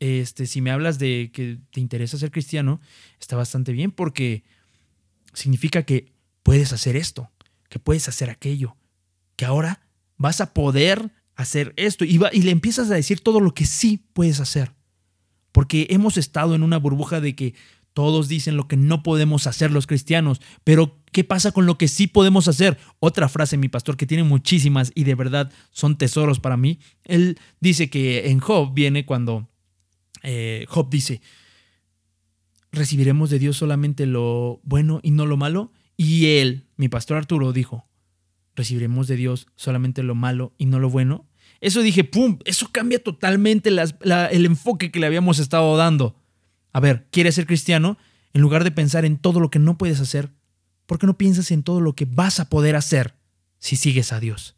este, 0.00 0.46
si 0.46 0.60
me 0.60 0.70
hablas 0.70 0.98
de 0.98 1.30
que 1.32 1.58
te 1.70 1.80
interesa 1.80 2.18
ser 2.18 2.30
cristiano, 2.30 2.80
está 3.20 3.36
bastante 3.36 3.72
bien 3.72 3.90
porque 3.90 4.42
significa 5.32 5.84
que 5.84 6.12
puedes 6.42 6.72
hacer 6.72 6.96
esto, 6.96 7.30
que 7.68 7.78
puedes 7.78 8.08
hacer 8.08 8.30
aquello, 8.30 8.76
que 9.36 9.44
ahora 9.44 9.86
vas 10.16 10.40
a 10.40 10.54
poder 10.54 11.12
hacer 11.36 11.72
esto 11.76 12.04
y, 12.04 12.20
y 12.32 12.42
le 12.42 12.50
empiezas 12.50 12.90
a 12.90 12.94
decir 12.94 13.20
todo 13.20 13.40
lo 13.40 13.54
que 13.54 13.66
sí 13.66 14.04
puedes 14.12 14.40
hacer. 14.40 14.72
Porque 15.52 15.86
hemos 15.90 16.16
estado 16.16 16.54
en 16.54 16.62
una 16.62 16.78
burbuja 16.78 17.20
de 17.20 17.36
que 17.36 17.54
todos 17.92 18.28
dicen 18.28 18.56
lo 18.56 18.68
que 18.68 18.76
no 18.76 19.02
podemos 19.02 19.46
hacer 19.46 19.70
los 19.70 19.86
cristianos, 19.86 20.40
pero 20.64 20.98
¿qué 21.12 21.24
pasa 21.24 21.52
con 21.52 21.66
lo 21.66 21.78
que 21.78 21.88
sí 21.88 22.06
podemos 22.06 22.48
hacer? 22.48 22.78
Otra 23.00 23.28
frase, 23.28 23.56
mi 23.56 23.68
pastor, 23.68 23.96
que 23.96 24.06
tiene 24.06 24.24
muchísimas 24.24 24.92
y 24.94 25.04
de 25.04 25.14
verdad 25.14 25.52
son 25.70 25.96
tesoros 25.96 26.40
para 26.40 26.56
mí. 26.56 26.78
Él 27.04 27.38
dice 27.60 27.90
que 27.90 28.30
en 28.30 28.40
Job 28.40 28.72
viene 28.74 29.04
cuando 29.04 29.48
eh, 30.22 30.64
Job 30.68 30.88
dice, 30.90 31.20
recibiremos 32.70 33.30
de 33.30 33.38
Dios 33.38 33.56
solamente 33.56 34.06
lo 34.06 34.60
bueno 34.64 35.00
y 35.02 35.10
no 35.10 35.26
lo 35.26 35.36
malo. 35.36 35.72
Y 35.96 36.38
él, 36.38 36.66
mi 36.76 36.88
pastor 36.88 37.18
Arturo, 37.18 37.52
dijo, 37.52 37.86
recibiremos 38.56 39.06
de 39.08 39.16
Dios 39.16 39.46
solamente 39.56 40.02
lo 40.02 40.14
malo 40.14 40.54
y 40.58 40.66
no 40.66 40.78
lo 40.78 40.90
bueno. 40.90 41.28
Eso 41.60 41.80
dije, 41.82 42.02
¡pum! 42.02 42.38
Eso 42.44 42.70
cambia 42.72 43.02
totalmente 43.02 43.70
el 43.70 44.46
enfoque 44.46 44.90
que 44.90 44.98
le 44.98 45.06
habíamos 45.06 45.38
estado 45.38 45.76
dando. 45.76 46.16
A 46.72 46.80
ver, 46.80 47.06
¿quieres 47.10 47.34
ser 47.34 47.46
cristiano? 47.46 47.98
En 48.32 48.40
lugar 48.40 48.64
de 48.64 48.70
pensar 48.70 49.04
en 49.04 49.18
todo 49.18 49.40
lo 49.40 49.50
que 49.50 49.58
no 49.58 49.76
puedes 49.76 50.00
hacer, 50.00 50.30
¿por 50.86 50.98
qué 50.98 51.06
no 51.06 51.18
piensas 51.18 51.50
en 51.50 51.62
todo 51.62 51.80
lo 51.80 51.94
que 51.94 52.06
vas 52.06 52.40
a 52.40 52.48
poder 52.48 52.76
hacer 52.76 53.14
si 53.58 53.76
sigues 53.76 54.12
a 54.12 54.20
Dios? 54.20 54.56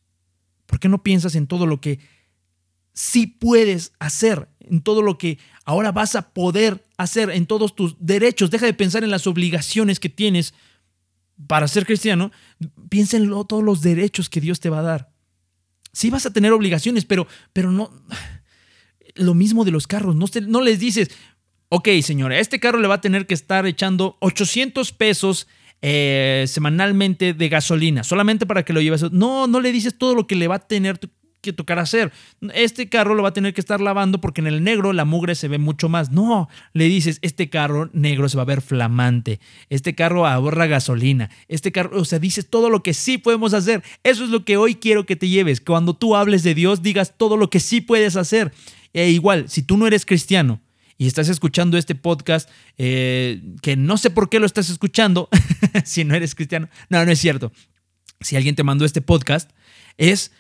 ¿Por 0.66 0.78
qué 0.78 0.88
no 0.88 1.02
piensas 1.02 1.34
en 1.34 1.46
todo 1.46 1.66
lo 1.66 1.80
que 1.80 2.00
sí 2.94 3.26
puedes 3.26 3.92
hacer. 3.98 4.48
en 4.60 4.80
todo 4.80 5.02
lo 5.02 5.18
que 5.18 5.38
ahora 5.66 5.92
vas 5.92 6.14
a 6.14 6.32
poder 6.32 6.86
hacer, 6.96 7.28
en 7.28 7.44
todos 7.44 7.76
tus 7.76 7.96
derechos. 7.98 8.50
Deja 8.50 8.64
de 8.64 8.72
pensar 8.72 9.04
en 9.04 9.10
las 9.10 9.26
obligaciones 9.26 10.00
que 10.00 10.08
tienes 10.08 10.54
para 11.46 11.68
ser 11.68 11.84
cristiano. 11.84 12.32
Piensa 12.88 13.18
en 13.18 13.28
todos 13.28 13.62
los 13.62 13.82
derechos 13.82 14.30
que 14.30 14.40
Dios 14.40 14.60
te 14.60 14.70
va 14.70 14.78
a 14.78 14.82
dar. 14.82 15.12
Sí 15.92 16.08
vas 16.08 16.24
a 16.24 16.32
tener 16.32 16.52
obligaciones, 16.52 17.04
pero, 17.04 17.26
pero 17.52 17.70
no... 17.70 17.90
Lo 19.16 19.34
mismo 19.34 19.64
de 19.64 19.70
los 19.70 19.86
carros, 19.86 20.16
no, 20.16 20.26
no 20.48 20.60
les 20.60 20.80
dices, 20.80 21.08
ok, 21.74 21.88
señora, 22.02 22.38
este 22.38 22.60
carro 22.60 22.78
le 22.78 22.86
va 22.86 22.94
a 22.94 23.00
tener 23.00 23.26
que 23.26 23.34
estar 23.34 23.66
echando 23.66 24.16
800 24.20 24.92
pesos 24.92 25.48
eh, 25.82 26.44
semanalmente 26.46 27.34
de 27.34 27.48
gasolina, 27.48 28.04
solamente 28.04 28.46
para 28.46 28.64
que 28.64 28.72
lo 28.72 28.80
lleves. 28.80 29.10
No, 29.10 29.48
no 29.48 29.60
le 29.60 29.72
dices 29.72 29.98
todo 29.98 30.14
lo 30.14 30.28
que 30.28 30.36
le 30.36 30.46
va 30.46 30.54
a 30.54 30.58
tener 30.60 31.00
que 31.40 31.52
tocar 31.52 31.80
hacer. 31.80 32.12
Este 32.54 32.88
carro 32.88 33.16
lo 33.16 33.24
va 33.24 33.30
a 33.30 33.32
tener 33.32 33.54
que 33.54 33.60
estar 33.60 33.80
lavando 33.80 34.20
porque 34.20 34.40
en 34.40 34.46
el 34.46 34.62
negro 34.62 34.92
la 34.92 35.04
mugre 35.04 35.34
se 35.34 35.48
ve 35.48 35.58
mucho 35.58 35.88
más. 35.88 36.12
No, 36.12 36.48
le 36.74 36.84
dices, 36.84 37.18
este 37.22 37.50
carro 37.50 37.90
negro 37.92 38.28
se 38.28 38.36
va 38.36 38.44
a 38.44 38.46
ver 38.46 38.62
flamante. 38.62 39.40
Este 39.68 39.96
carro 39.96 40.28
ahorra 40.28 40.66
gasolina. 40.66 41.28
Este 41.48 41.72
carro, 41.72 42.00
o 42.00 42.04
sea, 42.04 42.20
dices 42.20 42.48
todo 42.48 42.70
lo 42.70 42.84
que 42.84 42.94
sí 42.94 43.18
podemos 43.18 43.52
hacer. 43.52 43.82
Eso 44.04 44.22
es 44.22 44.30
lo 44.30 44.44
que 44.44 44.56
hoy 44.56 44.76
quiero 44.76 45.06
que 45.06 45.16
te 45.16 45.28
lleves. 45.28 45.60
Cuando 45.60 45.94
tú 45.94 46.14
hables 46.14 46.44
de 46.44 46.54
Dios, 46.54 46.82
digas 46.82 47.14
todo 47.16 47.36
lo 47.36 47.50
que 47.50 47.58
sí 47.58 47.80
puedes 47.80 48.14
hacer. 48.14 48.52
E 48.92 49.10
igual, 49.10 49.48
si 49.48 49.64
tú 49.64 49.76
no 49.76 49.88
eres 49.88 50.06
cristiano, 50.06 50.60
y 50.96 51.06
estás 51.06 51.28
escuchando 51.28 51.76
este 51.76 51.94
podcast, 51.94 52.48
eh, 52.78 53.42
que 53.62 53.76
no 53.76 53.96
sé 53.96 54.10
por 54.10 54.28
qué 54.28 54.38
lo 54.38 54.46
estás 54.46 54.70
escuchando, 54.70 55.28
si 55.84 56.04
no 56.04 56.14
eres 56.14 56.34
cristiano, 56.34 56.68
no, 56.88 57.04
no 57.04 57.10
es 57.10 57.18
cierto. 57.18 57.52
Si 58.20 58.36
alguien 58.36 58.54
te 58.54 58.62
mandó 58.62 58.84
este 58.84 59.02
podcast, 59.02 59.50
es 59.98 60.32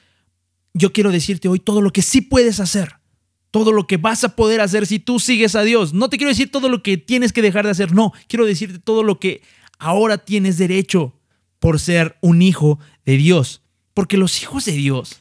yo 0.72 0.92
quiero 0.92 1.12
decirte 1.12 1.48
hoy 1.48 1.60
todo 1.60 1.80
lo 1.80 1.90
que 1.90 2.02
sí 2.02 2.20
puedes 2.20 2.60
hacer, 2.60 2.96
todo 3.50 3.72
lo 3.72 3.86
que 3.86 3.96
vas 3.96 4.24
a 4.24 4.36
poder 4.36 4.60
hacer 4.60 4.86
si 4.86 4.98
tú 4.98 5.20
sigues 5.20 5.54
a 5.54 5.62
Dios. 5.62 5.92
No 5.92 6.08
te 6.08 6.16
quiero 6.16 6.30
decir 6.30 6.50
todo 6.50 6.68
lo 6.68 6.82
que 6.82 6.96
tienes 6.96 7.32
que 7.32 7.42
dejar 7.42 7.64
de 7.64 7.70
hacer, 7.70 7.92
no, 7.92 8.12
quiero 8.28 8.46
decirte 8.46 8.78
todo 8.78 9.02
lo 9.02 9.20
que 9.20 9.42
ahora 9.78 10.18
tienes 10.18 10.58
derecho 10.58 11.14
por 11.58 11.78
ser 11.80 12.16
un 12.20 12.42
hijo 12.42 12.78
de 13.04 13.16
Dios. 13.16 13.62
Porque 13.92 14.16
los 14.16 14.42
hijos 14.42 14.64
de 14.64 14.72
Dios, 14.72 15.20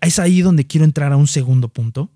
es 0.00 0.18
ahí 0.18 0.42
donde 0.42 0.66
quiero 0.66 0.84
entrar 0.84 1.12
a 1.12 1.16
un 1.16 1.26
segundo 1.26 1.68
punto. 1.68 2.10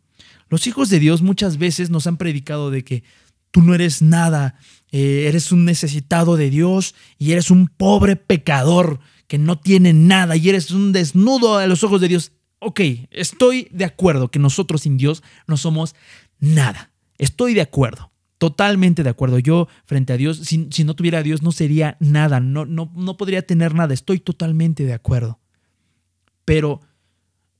Los 0.48 0.66
hijos 0.66 0.90
de 0.90 0.98
Dios 0.98 1.22
muchas 1.22 1.58
veces 1.58 1.90
nos 1.90 2.06
han 2.06 2.16
predicado 2.16 2.70
de 2.70 2.84
que 2.84 3.04
tú 3.50 3.62
no 3.62 3.74
eres 3.74 4.02
nada, 4.02 4.58
eh, 4.90 5.26
eres 5.28 5.52
un 5.52 5.64
necesitado 5.64 6.36
de 6.36 6.50
Dios 6.50 6.94
y 7.18 7.32
eres 7.32 7.50
un 7.50 7.68
pobre 7.68 8.16
pecador 8.16 9.00
que 9.26 9.38
no 9.38 9.58
tiene 9.58 9.92
nada 9.92 10.36
y 10.36 10.48
eres 10.48 10.70
un 10.70 10.92
desnudo 10.92 11.58
a 11.58 11.66
los 11.66 11.84
ojos 11.84 12.00
de 12.00 12.08
Dios 12.08 12.32
ok, 12.60 12.80
estoy 13.10 13.68
de 13.70 13.84
acuerdo 13.84 14.30
que 14.30 14.38
nosotros 14.38 14.82
sin 14.82 14.96
Dios 14.96 15.22
no 15.46 15.56
somos 15.56 15.94
nada. 16.38 16.92
Estoy 17.18 17.54
de 17.54 17.62
acuerdo. 17.62 18.12
Totalmente 18.38 19.02
de 19.02 19.10
acuerdo. 19.10 19.38
Yo 19.38 19.68
frente 19.84 20.12
a 20.12 20.16
Dios, 20.16 20.38
si, 20.38 20.84
no 20.84 20.94
tuviera 20.94 21.18
a 21.18 21.22
Dios, 21.22 21.42
no 21.42 21.50
sería 21.50 21.96
nada, 21.98 22.38
no, 22.38 22.66
no, 22.66 22.90
no 22.94 23.16
podría 23.16 23.42
tener 23.42 23.74
nada. 23.74 23.94
Estoy 23.94 24.20
totalmente 24.20 24.84
de 24.84 24.92
acuerdo. 24.92 25.40
Pero 26.44 26.80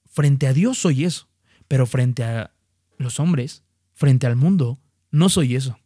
frente 0.07 0.47
a 0.47 0.53
Dios 0.53 0.79
soy 0.79 1.05
eso. 1.05 1.29
Pero 1.67 1.87
frente 1.87 2.23
a 2.23 2.53
los 2.99 3.21
hombres, 3.21 3.65
frente 3.95 4.27
al 4.27 4.37
mundo, 4.37 4.79
no 5.11 5.29
soy 5.29 5.55
eso. 5.55 5.79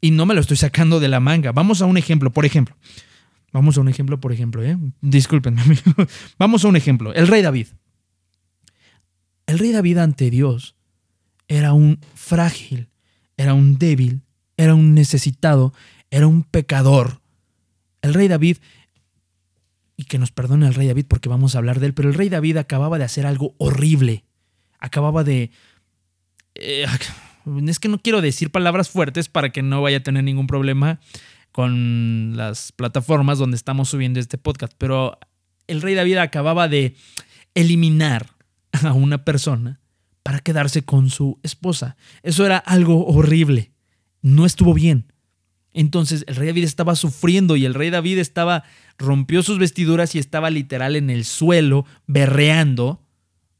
Y 0.00 0.12
no 0.12 0.26
me 0.26 0.34
lo 0.34 0.40
estoy 0.40 0.56
sacando 0.56 1.00
de 1.00 1.08
la 1.08 1.20
manga. 1.20 1.52
Vamos 1.52 1.82
a 1.82 1.86
un 1.86 1.96
ejemplo, 1.96 2.32
por 2.32 2.44
ejemplo. 2.44 2.76
Vamos 3.52 3.76
a 3.76 3.80
un 3.80 3.88
ejemplo, 3.88 4.20
por 4.20 4.32
ejemplo, 4.32 4.62
¿eh? 4.62 4.78
Discúlpenme. 5.00 5.62
Vamos 6.38 6.64
a 6.64 6.68
un 6.68 6.76
ejemplo. 6.76 7.12
El 7.12 7.26
rey 7.26 7.42
David. 7.42 7.66
El 9.46 9.58
rey 9.58 9.72
David 9.72 9.98
ante 9.98 10.30
Dios 10.30 10.76
era 11.48 11.72
un 11.72 11.98
frágil, 12.14 12.88
era 13.36 13.54
un 13.54 13.76
débil, 13.76 14.22
era 14.56 14.76
un 14.76 14.94
necesitado, 14.94 15.74
era 16.10 16.28
un 16.28 16.44
pecador. 16.44 17.20
El 18.02 18.14
rey 18.14 18.28
David, 18.28 18.58
y 19.96 20.04
que 20.04 20.18
nos 20.18 20.30
perdone 20.30 20.66
el 20.68 20.74
rey 20.74 20.86
David 20.86 21.06
porque 21.08 21.28
vamos 21.28 21.54
a 21.54 21.58
hablar 21.58 21.80
de 21.80 21.86
él, 21.86 21.94
pero 21.94 22.08
el 22.08 22.14
rey 22.14 22.28
David 22.28 22.58
acababa 22.58 22.98
de 22.98 23.04
hacer 23.04 23.26
algo 23.26 23.54
horrible. 23.58 24.24
Acababa 24.78 25.24
de... 25.24 25.50
Eh, 26.60 26.86
es 27.66 27.78
que 27.78 27.88
no 27.88 27.98
quiero 27.98 28.20
decir 28.20 28.50
palabras 28.50 28.90
fuertes 28.90 29.28
para 29.28 29.50
que 29.50 29.62
no 29.62 29.82
vaya 29.82 29.98
a 29.98 30.02
tener 30.02 30.24
ningún 30.24 30.46
problema 30.46 31.00
con 31.52 32.36
las 32.36 32.72
plataformas 32.72 33.38
donde 33.38 33.56
estamos 33.56 33.88
subiendo 33.88 34.20
este 34.20 34.38
podcast, 34.38 34.72
pero 34.78 35.18
el 35.66 35.82
rey 35.82 35.94
David 35.94 36.18
acababa 36.18 36.68
de 36.68 36.94
eliminar 37.54 38.30
a 38.72 38.92
una 38.92 39.24
persona 39.24 39.80
para 40.22 40.40
quedarse 40.40 40.82
con 40.82 41.10
su 41.10 41.40
esposa. 41.42 41.96
Eso 42.22 42.46
era 42.46 42.58
algo 42.58 43.06
horrible. 43.06 43.72
No 44.22 44.46
estuvo 44.46 44.74
bien. 44.74 45.12
Entonces 45.72 46.24
el 46.26 46.36
rey 46.36 46.48
David 46.48 46.64
estaba 46.64 46.94
sufriendo 46.96 47.56
y 47.56 47.64
el 47.64 47.74
rey 47.74 47.90
David 47.90 48.18
estaba 48.18 48.64
rompió 48.98 49.42
sus 49.42 49.58
vestiduras 49.58 50.14
y 50.14 50.18
estaba 50.18 50.50
literal 50.50 50.96
en 50.96 51.10
el 51.10 51.24
suelo 51.24 51.86
berreando, 52.06 53.02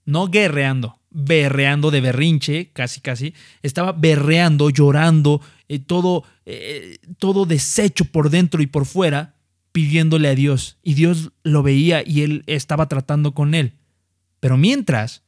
no 0.04 0.28
guerreando, 0.28 0.99
berreando 1.10 1.90
de 1.90 2.00
berrinche, 2.00 2.70
casi 2.72 3.00
casi, 3.00 3.34
estaba 3.62 3.92
berreando, 3.92 4.70
llorando, 4.70 5.40
eh, 5.68 5.80
todo, 5.80 6.24
eh, 6.46 6.98
todo 7.18 7.46
deshecho 7.46 8.04
por 8.06 8.30
dentro 8.30 8.62
y 8.62 8.66
por 8.66 8.86
fuera, 8.86 9.34
pidiéndole 9.72 10.28
a 10.28 10.34
Dios. 10.34 10.78
Y 10.82 10.94
Dios 10.94 11.32
lo 11.42 11.62
veía 11.62 12.02
y 12.06 12.22
él 12.22 12.44
estaba 12.46 12.88
tratando 12.88 13.34
con 13.34 13.54
él. 13.54 13.74
Pero 14.38 14.56
mientras, 14.56 15.22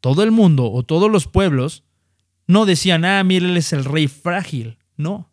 todo 0.00 0.22
el 0.22 0.30
mundo 0.30 0.70
o 0.70 0.84
todos 0.84 1.10
los 1.10 1.26
pueblos 1.26 1.84
no 2.46 2.66
decían, 2.66 3.04
ah, 3.04 3.22
mira, 3.24 3.46
él 3.46 3.56
es 3.56 3.72
el 3.72 3.84
rey 3.84 4.08
frágil. 4.08 4.78
No. 4.96 5.30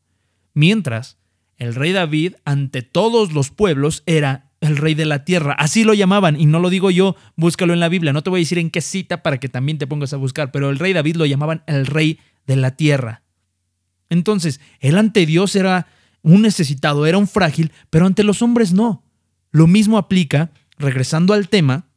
Mientras, 0.53 1.17
el 1.58 1.75
rey 1.75 1.91
David 1.91 2.36
ante 2.44 2.82
todos 2.82 3.34
los 3.34 3.51
pueblos 3.51 4.03
era 4.05 4.51
el 4.66 4.78
rey 4.78 4.96
de 4.96 5.06
la 5.06 5.26
tierra. 5.26 5.54
Así 5.54 5.84
lo 5.84 5.94
llamaban, 5.94 6.40
y 6.40 6.46
no 6.46 6.60
lo 6.60 6.70
digo 6.70 6.92
yo, 6.92 7.16
búscalo 7.36 7.74
en 7.74 7.80
la 7.80 7.90
Biblia. 7.90 8.14
No 8.14 8.24
te 8.24 8.30
voy 8.30 8.40
a 8.40 8.44
decir 8.44 8.58
en 8.58 8.72
qué 8.72 8.82
cita 8.82 9.24
para 9.24 9.40
que 9.40 9.50
también 9.50 9.78
te 9.78 9.88
pongas 9.88 10.14
a 10.14 10.18
buscar, 10.18 10.52
pero 10.52 10.70
el 10.70 10.80
rey 10.80 10.94
David 10.94 11.16
lo 11.16 11.26
llamaban 11.26 11.64
el 11.68 11.86
rey 11.86 12.20
de 12.48 12.56
la 12.56 12.72
tierra. 12.72 13.24
Entonces, 14.10 14.60
él 14.80 14.98
ante 14.98 15.26
Dios 15.26 15.56
era 15.56 15.88
un 16.22 16.42
necesitado, 16.42 17.06
era 17.06 17.18
un 17.18 17.28
frágil, 17.28 17.72
pero 17.90 18.06
ante 18.06 18.24
los 18.24 18.42
hombres 18.42 18.74
no. 18.74 19.04
Lo 19.52 19.68
mismo 19.68 19.98
aplica, 19.98 20.52
regresando 20.78 21.34
al 21.34 21.50
tema, 21.50 21.88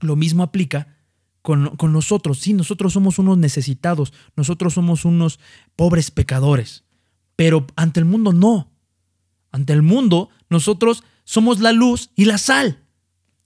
lo 0.00 0.16
mismo 0.16 0.42
aplica 0.42 0.98
con, 1.42 1.92
nosotros. 1.92 2.38
Sí, 2.38 2.52
nosotros 2.52 2.92
somos 2.92 3.18
unos 3.18 3.38
necesitados, 3.38 4.12
nosotros 4.36 4.74
somos 4.74 5.04
unos 5.04 5.38
pobres 5.76 6.10
pecadores, 6.10 6.84
pero 7.36 7.66
ante 7.76 8.00
el 8.00 8.06
mundo 8.06 8.32
no. 8.32 8.70
Ante 9.50 9.72
el 9.72 9.82
mundo 9.82 10.28
nosotros 10.50 11.04
somos 11.28 11.60
la 11.60 11.72
luz 11.72 12.08
y 12.16 12.24
la 12.24 12.38
sal. 12.38 12.82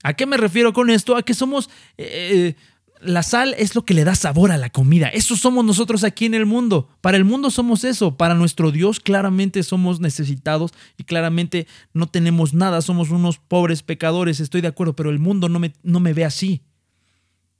¿A 0.03 0.13
qué 0.13 0.25
me 0.25 0.37
refiero 0.37 0.71
con 0.71 0.89
esto? 0.89 1.17
A 1.17 1.23
que 1.23 1.33
somos 1.33 1.69
eh, 1.97 2.55
la 3.01 3.23
sal 3.23 3.53
es 3.57 3.75
lo 3.75 3.83
que 3.83 3.93
le 3.93 4.05
da 4.05 4.15
sabor 4.15 4.53
a 4.53 4.57
la 4.57 4.69
comida. 4.69 5.09
Eso 5.09 5.35
somos 5.35 5.65
nosotros 5.65 6.05
aquí 6.05 6.25
en 6.25 6.33
el 6.33 6.45
mundo. 6.45 6.87
Para 7.01 7.17
el 7.17 7.25
mundo 7.25 7.51
somos 7.51 7.83
eso. 7.83 8.15
Para 8.15 8.35
nuestro 8.35 8.71
Dios 8.71 9.01
claramente 9.01 9.63
somos 9.63 9.99
necesitados 9.99 10.71
y 10.97 11.03
claramente 11.03 11.67
no 11.93 12.07
tenemos 12.07 12.53
nada. 12.53 12.81
Somos 12.81 13.09
unos 13.09 13.37
pobres 13.37 13.83
pecadores. 13.83 14.39
Estoy 14.39 14.61
de 14.61 14.69
acuerdo, 14.69 14.95
pero 14.95 15.09
el 15.09 15.19
mundo 15.19 15.49
no 15.49 15.59
me, 15.59 15.73
no 15.83 15.99
me 15.99 16.13
ve 16.13 16.23
así. 16.23 16.61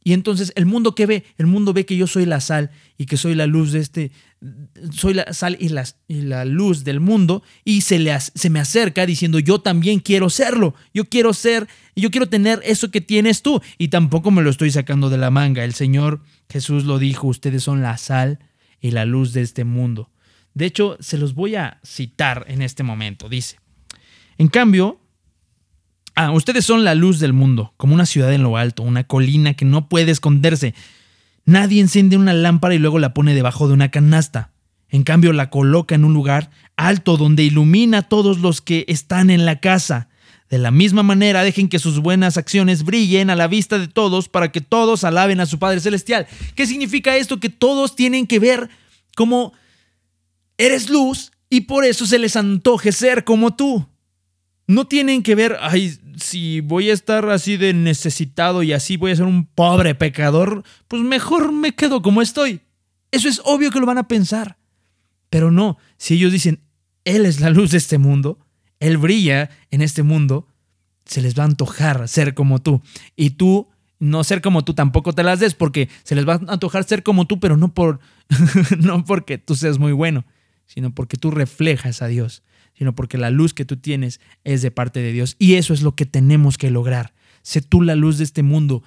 Y 0.04 0.14
entonces 0.14 0.52
el 0.56 0.66
mundo 0.66 0.96
que 0.96 1.06
ve, 1.06 1.24
el 1.38 1.48
mundo 1.48 1.74
ve 1.74 1.86
que 1.86 1.96
yo 1.96 2.08
soy 2.08 2.26
la 2.26 2.42
sal 2.42 2.72
y 2.98 3.06
que 3.06 3.18
soy 3.18 3.36
la 3.36 3.48
luz 3.48 3.72
de 3.72 3.80
este, 3.80 4.12
soy 4.92 5.14
la 5.14 5.32
sal 5.34 5.56
y 5.60 5.70
la, 5.70 5.86
y 6.08 6.22
la 6.22 6.44
luz 6.46 6.84
del 6.84 7.00
mundo 7.00 7.44
y 7.64 7.82
se, 7.82 8.00
le, 8.00 8.18
se 8.20 8.50
me 8.50 8.60
acerca 8.60 9.06
diciendo 9.06 9.40
yo 9.40 9.62
también 9.62 10.00
quiero 10.00 10.30
serlo, 10.30 10.76
yo 10.94 11.06
quiero 11.06 11.34
ser, 11.34 11.68
yo 11.96 12.12
quiero 12.12 12.28
tener 12.28 12.60
eso 12.66 12.92
que 12.92 13.02
tienes 13.02 13.42
tú 13.42 13.62
y 13.78 13.88
tampoco 13.88 14.32
me 14.32 14.42
lo 14.42 14.50
estoy 14.50 14.72
sacando 14.72 15.10
de 15.10 15.18
la 15.18 15.32
manga. 15.32 15.64
El 15.64 15.74
Señor 15.74 16.22
Jesús 16.50 16.84
lo 16.84 17.00
dijo, 17.00 17.28
ustedes 17.28 17.64
son 17.64 17.82
la 17.82 17.98
sal 17.98 18.40
y 18.82 18.92
la 18.92 19.06
luz 19.06 19.32
de 19.32 19.42
este 19.42 19.64
mundo. 19.64 20.10
De 20.54 20.66
hecho, 20.66 20.98
se 21.00 21.18
los 21.18 21.34
voy 21.34 21.56
a 21.56 21.80
citar 21.84 22.46
en 22.48 22.62
este 22.62 22.84
momento. 22.84 23.30
Dice, 23.30 23.58
en 24.38 24.50
cambio, 24.50 25.00
Ah, 26.16 26.32
ustedes 26.32 26.66
son 26.66 26.84
la 26.84 26.96
luz 26.96 27.20
del 27.20 27.34
mundo, 27.34 27.74
como 27.78 27.96
una 27.96 28.06
ciudad 28.06 28.34
en 28.34 28.44
lo 28.44 28.58
alto, 28.58 28.84
una 28.84 29.04
colina 29.04 29.56
que 29.56 29.66
no 29.66 29.90
puede 29.90 30.12
esconderse. 30.12 30.76
Nadie 31.46 31.82
enciende 31.82 32.18
una 32.18 32.34
lámpara 32.34 32.76
y 32.76 32.80
luego 32.80 33.00
la 33.00 33.14
pone 33.14 33.34
debajo 33.34 33.68
de 33.68 33.74
una 33.74 33.90
canasta. 33.90 34.52
En 34.90 35.04
cambio, 35.04 35.34
la 35.34 35.50
coloca 35.50 35.96
en 35.96 36.06
un 36.06 36.14
lugar 36.14 36.52
alto 36.78 37.18
donde 37.18 37.44
ilumina 37.44 38.00
a 38.00 38.02
todos 38.04 38.40
los 38.40 38.62
que 38.62 38.86
están 38.88 39.32
en 39.32 39.46
la 39.46 39.60
casa. 39.60 40.10
De 40.52 40.60
la 40.60 40.70
misma 40.70 41.02
manera, 41.02 41.44
dejen 41.44 41.68
que 41.68 41.80
sus 41.80 42.00
buenas 42.00 42.38
acciones 42.38 42.84
brillen 42.84 43.32
a 43.32 43.36
la 43.36 43.48
vista 43.48 43.80
de 43.80 43.88
todos 43.88 44.30
para 44.30 44.52
que 44.52 44.62
todos 44.62 45.04
alaben 45.04 45.40
a 45.40 45.48
su 45.48 45.58
Padre 45.58 45.80
Celestial. 45.80 46.28
¿Qué 46.54 46.68
significa 46.68 47.18
esto? 47.18 47.40
Que 47.40 47.50
todos 47.50 47.96
tienen 47.96 48.28
que 48.28 48.38
ver 48.38 48.70
como 49.16 49.54
eres 50.60 50.92
luz 50.92 51.32
y 51.50 51.62
por 51.62 51.86
eso 51.86 52.06
se 52.06 52.20
les 52.20 52.36
antoje 52.36 52.92
ser 52.92 53.24
como 53.24 53.56
tú. 53.56 53.88
No 54.68 54.88
tienen 54.88 55.24
que 55.24 55.36
ver, 55.36 55.58
ay, 55.60 55.98
si 56.18 56.62
voy 56.62 56.90
a 56.90 56.94
estar 56.94 57.30
así 57.30 57.58
de 57.58 57.74
necesitado 57.74 58.64
y 58.64 58.74
así 58.74 58.98
voy 58.98 59.12
a 59.12 59.16
ser 59.16 59.26
un 59.26 59.46
pobre 59.46 59.96
pecador, 59.96 60.64
pues 60.88 61.02
mejor 61.02 61.52
me 61.52 61.76
quedo 61.76 62.02
como 62.02 62.22
estoy. 62.22 62.62
Eso 63.12 63.28
es 63.28 63.42
obvio 63.46 63.72
que 63.72 63.80
lo 63.80 63.86
van 63.86 63.98
a 63.98 64.08
pensar. 64.08 64.58
Pero 65.30 65.52
no, 65.52 65.78
si 65.98 66.16
ellos 66.16 66.32
dicen, 66.32 66.62
Él 67.06 67.26
es 67.26 67.40
la 67.40 67.50
luz 67.50 67.72
de 67.72 67.78
este 67.78 67.98
mundo, 67.98 68.40
Él 68.80 68.98
brilla 68.98 69.50
en 69.72 69.82
este 69.82 70.04
mundo, 70.04 70.48
se 71.06 71.22
les 71.22 71.38
va 71.38 71.44
a 71.44 71.48
antojar 71.48 72.08
ser 72.08 72.34
como 72.34 72.62
tú. 72.62 72.82
Y 73.16 73.32
tú, 73.32 73.68
no 74.00 74.24
ser 74.24 74.42
como 74.42 74.64
tú, 74.64 74.74
tampoco 74.74 75.14
te 75.14 75.24
las 75.24 75.40
des 75.40 75.54
porque 75.54 75.90
se 76.04 76.16
les 76.16 76.28
va 76.28 76.34
a 76.34 76.54
antojar 76.54 76.84
ser 76.84 77.04
como 77.04 77.26
tú, 77.26 77.40
pero 77.40 77.58
no, 77.58 77.74
por, 77.74 78.00
no 78.80 79.04
porque 79.06 79.38
tú 79.38 79.56
seas 79.56 79.80
muy 79.80 79.92
bueno, 79.92 80.26
sino 80.66 80.94
porque 80.94 81.18
tú 81.18 81.32
reflejas 81.32 82.02
a 82.02 82.08
Dios, 82.08 82.44
sino 82.78 82.96
porque 82.96 83.18
la 83.18 83.30
luz 83.30 83.54
que 83.54 83.66
tú 83.66 83.78
tienes 83.78 84.20
es 84.44 84.62
de 84.62 84.72
parte 84.72 85.02
de 85.02 85.12
Dios. 85.12 85.36
Y 85.40 85.56
eso 85.56 85.74
es 85.74 85.82
lo 85.82 85.96
que 85.96 86.06
tenemos 86.06 86.58
que 86.58 86.72
lograr. 86.72 87.14
Sé 87.42 87.62
tú 87.62 87.82
la 87.82 87.96
luz 87.96 88.18
de 88.18 88.24
este 88.24 88.44
mundo, 88.44 88.84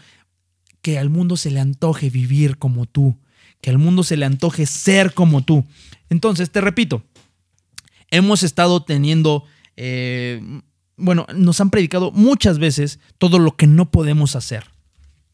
que 0.82 0.98
al 0.98 1.10
mundo 1.10 1.36
se 1.36 1.50
le 1.50 1.60
antoje 1.60 2.10
vivir 2.10 2.58
como 2.58 2.86
tú, 2.86 3.16
que 3.60 3.70
al 3.70 3.78
mundo 3.78 4.02
se 4.02 4.16
le 4.16 4.24
antoje 4.24 4.66
ser 4.66 5.14
como 5.14 5.42
tú. 5.42 5.64
Entonces, 6.10 6.50
te 6.50 6.60
repito, 6.60 7.02
hemos 8.10 8.42
estado 8.42 8.82
teniendo, 8.82 9.44
eh, 9.76 10.40
bueno, 10.96 11.26
nos 11.34 11.60
han 11.60 11.70
predicado 11.70 12.12
muchas 12.12 12.58
veces 12.58 13.00
todo 13.18 13.38
lo 13.38 13.56
que 13.56 13.66
no 13.66 13.90
podemos 13.90 14.36
hacer, 14.36 14.64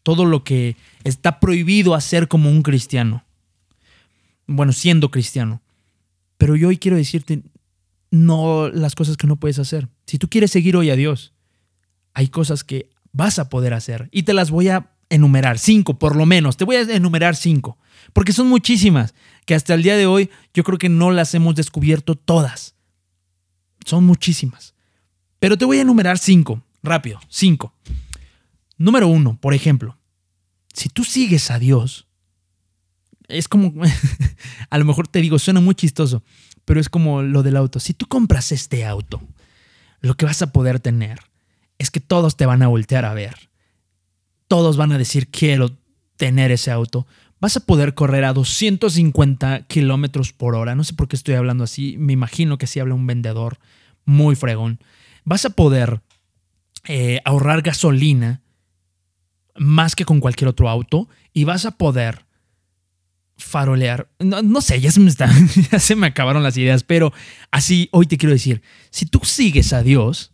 todo 0.02 0.24
lo 0.24 0.44
que 0.44 0.76
está 1.04 1.40
prohibido 1.40 1.94
hacer 1.94 2.28
como 2.28 2.50
un 2.50 2.62
cristiano, 2.62 3.24
bueno, 4.46 4.72
siendo 4.72 5.10
cristiano. 5.10 5.62
Pero 6.38 6.56
yo 6.56 6.68
hoy 6.68 6.78
quiero 6.78 6.96
decirte, 6.96 7.42
no 8.12 8.68
las 8.68 8.94
cosas 8.94 9.16
que 9.16 9.26
no 9.26 9.36
puedes 9.36 9.58
hacer. 9.58 9.88
Si 10.06 10.18
tú 10.18 10.28
quieres 10.28 10.52
seguir 10.52 10.76
hoy 10.76 10.90
a 10.90 10.96
Dios, 10.96 11.32
hay 12.12 12.28
cosas 12.28 12.62
que 12.62 12.90
vas 13.10 13.38
a 13.38 13.48
poder 13.48 13.74
hacer 13.74 14.08
y 14.12 14.22
te 14.22 14.34
las 14.34 14.50
voy 14.50 14.68
a 14.68 14.92
enumerar, 15.08 15.58
cinco 15.58 15.98
por 15.98 16.14
lo 16.14 16.26
menos, 16.26 16.56
te 16.56 16.64
voy 16.64 16.76
a 16.76 16.82
enumerar 16.82 17.34
cinco, 17.36 17.78
porque 18.12 18.32
son 18.32 18.48
muchísimas, 18.48 19.14
que 19.46 19.54
hasta 19.54 19.74
el 19.74 19.82
día 19.82 19.96
de 19.96 20.06
hoy 20.06 20.30
yo 20.52 20.62
creo 20.62 20.78
que 20.78 20.90
no 20.90 21.10
las 21.10 21.34
hemos 21.34 21.54
descubierto 21.54 22.14
todas. 22.14 22.76
Son 23.84 24.04
muchísimas. 24.04 24.74
Pero 25.38 25.56
te 25.56 25.64
voy 25.64 25.78
a 25.78 25.82
enumerar 25.82 26.18
cinco, 26.18 26.62
rápido, 26.82 27.18
cinco. 27.28 27.74
Número 28.76 29.08
uno, 29.08 29.38
por 29.40 29.54
ejemplo, 29.54 29.98
si 30.74 30.90
tú 30.90 31.02
sigues 31.02 31.50
a 31.50 31.58
Dios, 31.58 32.06
es 33.28 33.48
como, 33.48 33.72
a 34.70 34.78
lo 34.78 34.84
mejor 34.84 35.08
te 35.08 35.20
digo, 35.20 35.38
suena 35.38 35.60
muy 35.60 35.74
chistoso, 35.74 36.22
pero 36.64 36.80
es 36.80 36.88
como 36.88 37.22
lo 37.22 37.42
del 37.42 37.56
auto. 37.56 37.80
Si 37.80 37.94
tú 37.94 38.06
compras 38.06 38.52
este 38.52 38.84
auto, 38.84 39.20
lo 40.00 40.14
que 40.14 40.26
vas 40.26 40.42
a 40.42 40.52
poder 40.52 40.80
tener 40.80 41.20
es 41.78 41.90
que 41.90 42.00
todos 42.00 42.36
te 42.36 42.46
van 42.46 42.62
a 42.62 42.68
voltear 42.68 43.04
a 43.04 43.14
ver. 43.14 43.50
Todos 44.48 44.76
van 44.76 44.92
a 44.92 44.98
decir, 44.98 45.28
quiero 45.28 45.70
tener 46.16 46.52
ese 46.52 46.70
auto. 46.70 47.06
Vas 47.40 47.56
a 47.56 47.60
poder 47.60 47.94
correr 47.94 48.24
a 48.24 48.32
250 48.32 49.66
kilómetros 49.66 50.32
por 50.32 50.54
hora. 50.54 50.74
No 50.74 50.84
sé 50.84 50.94
por 50.94 51.08
qué 51.08 51.16
estoy 51.16 51.34
hablando 51.34 51.64
así. 51.64 51.96
Me 51.98 52.12
imagino 52.12 52.58
que 52.58 52.66
así 52.66 52.78
habla 52.78 52.94
un 52.94 53.06
vendedor 53.06 53.58
muy 54.04 54.36
fregón. 54.36 54.78
Vas 55.24 55.44
a 55.44 55.50
poder 55.50 56.02
eh, 56.86 57.20
ahorrar 57.24 57.62
gasolina 57.62 58.42
más 59.56 59.96
que 59.96 60.04
con 60.04 60.20
cualquier 60.20 60.48
otro 60.48 60.68
auto 60.68 61.08
y 61.32 61.44
vas 61.44 61.66
a 61.66 61.72
poder 61.72 62.24
farolear. 63.42 64.08
No, 64.18 64.60
sé, 64.60 64.80
ya 64.80 64.90
se, 64.90 65.00
me 65.00 65.10
ya 65.72 65.78
se 65.78 65.96
me 65.96 66.06
acabaron 66.06 66.42
las 66.42 66.56
ideas, 66.56 66.84
pero 66.84 67.12
así 67.50 67.88
hoy 67.92 68.06
te 68.06 68.18
quiero 68.18 68.32
decir, 68.32 68.62
si 68.90 69.06
tú 69.06 69.20
sigues 69.24 69.72
a 69.72 69.82
Dios, 69.82 70.32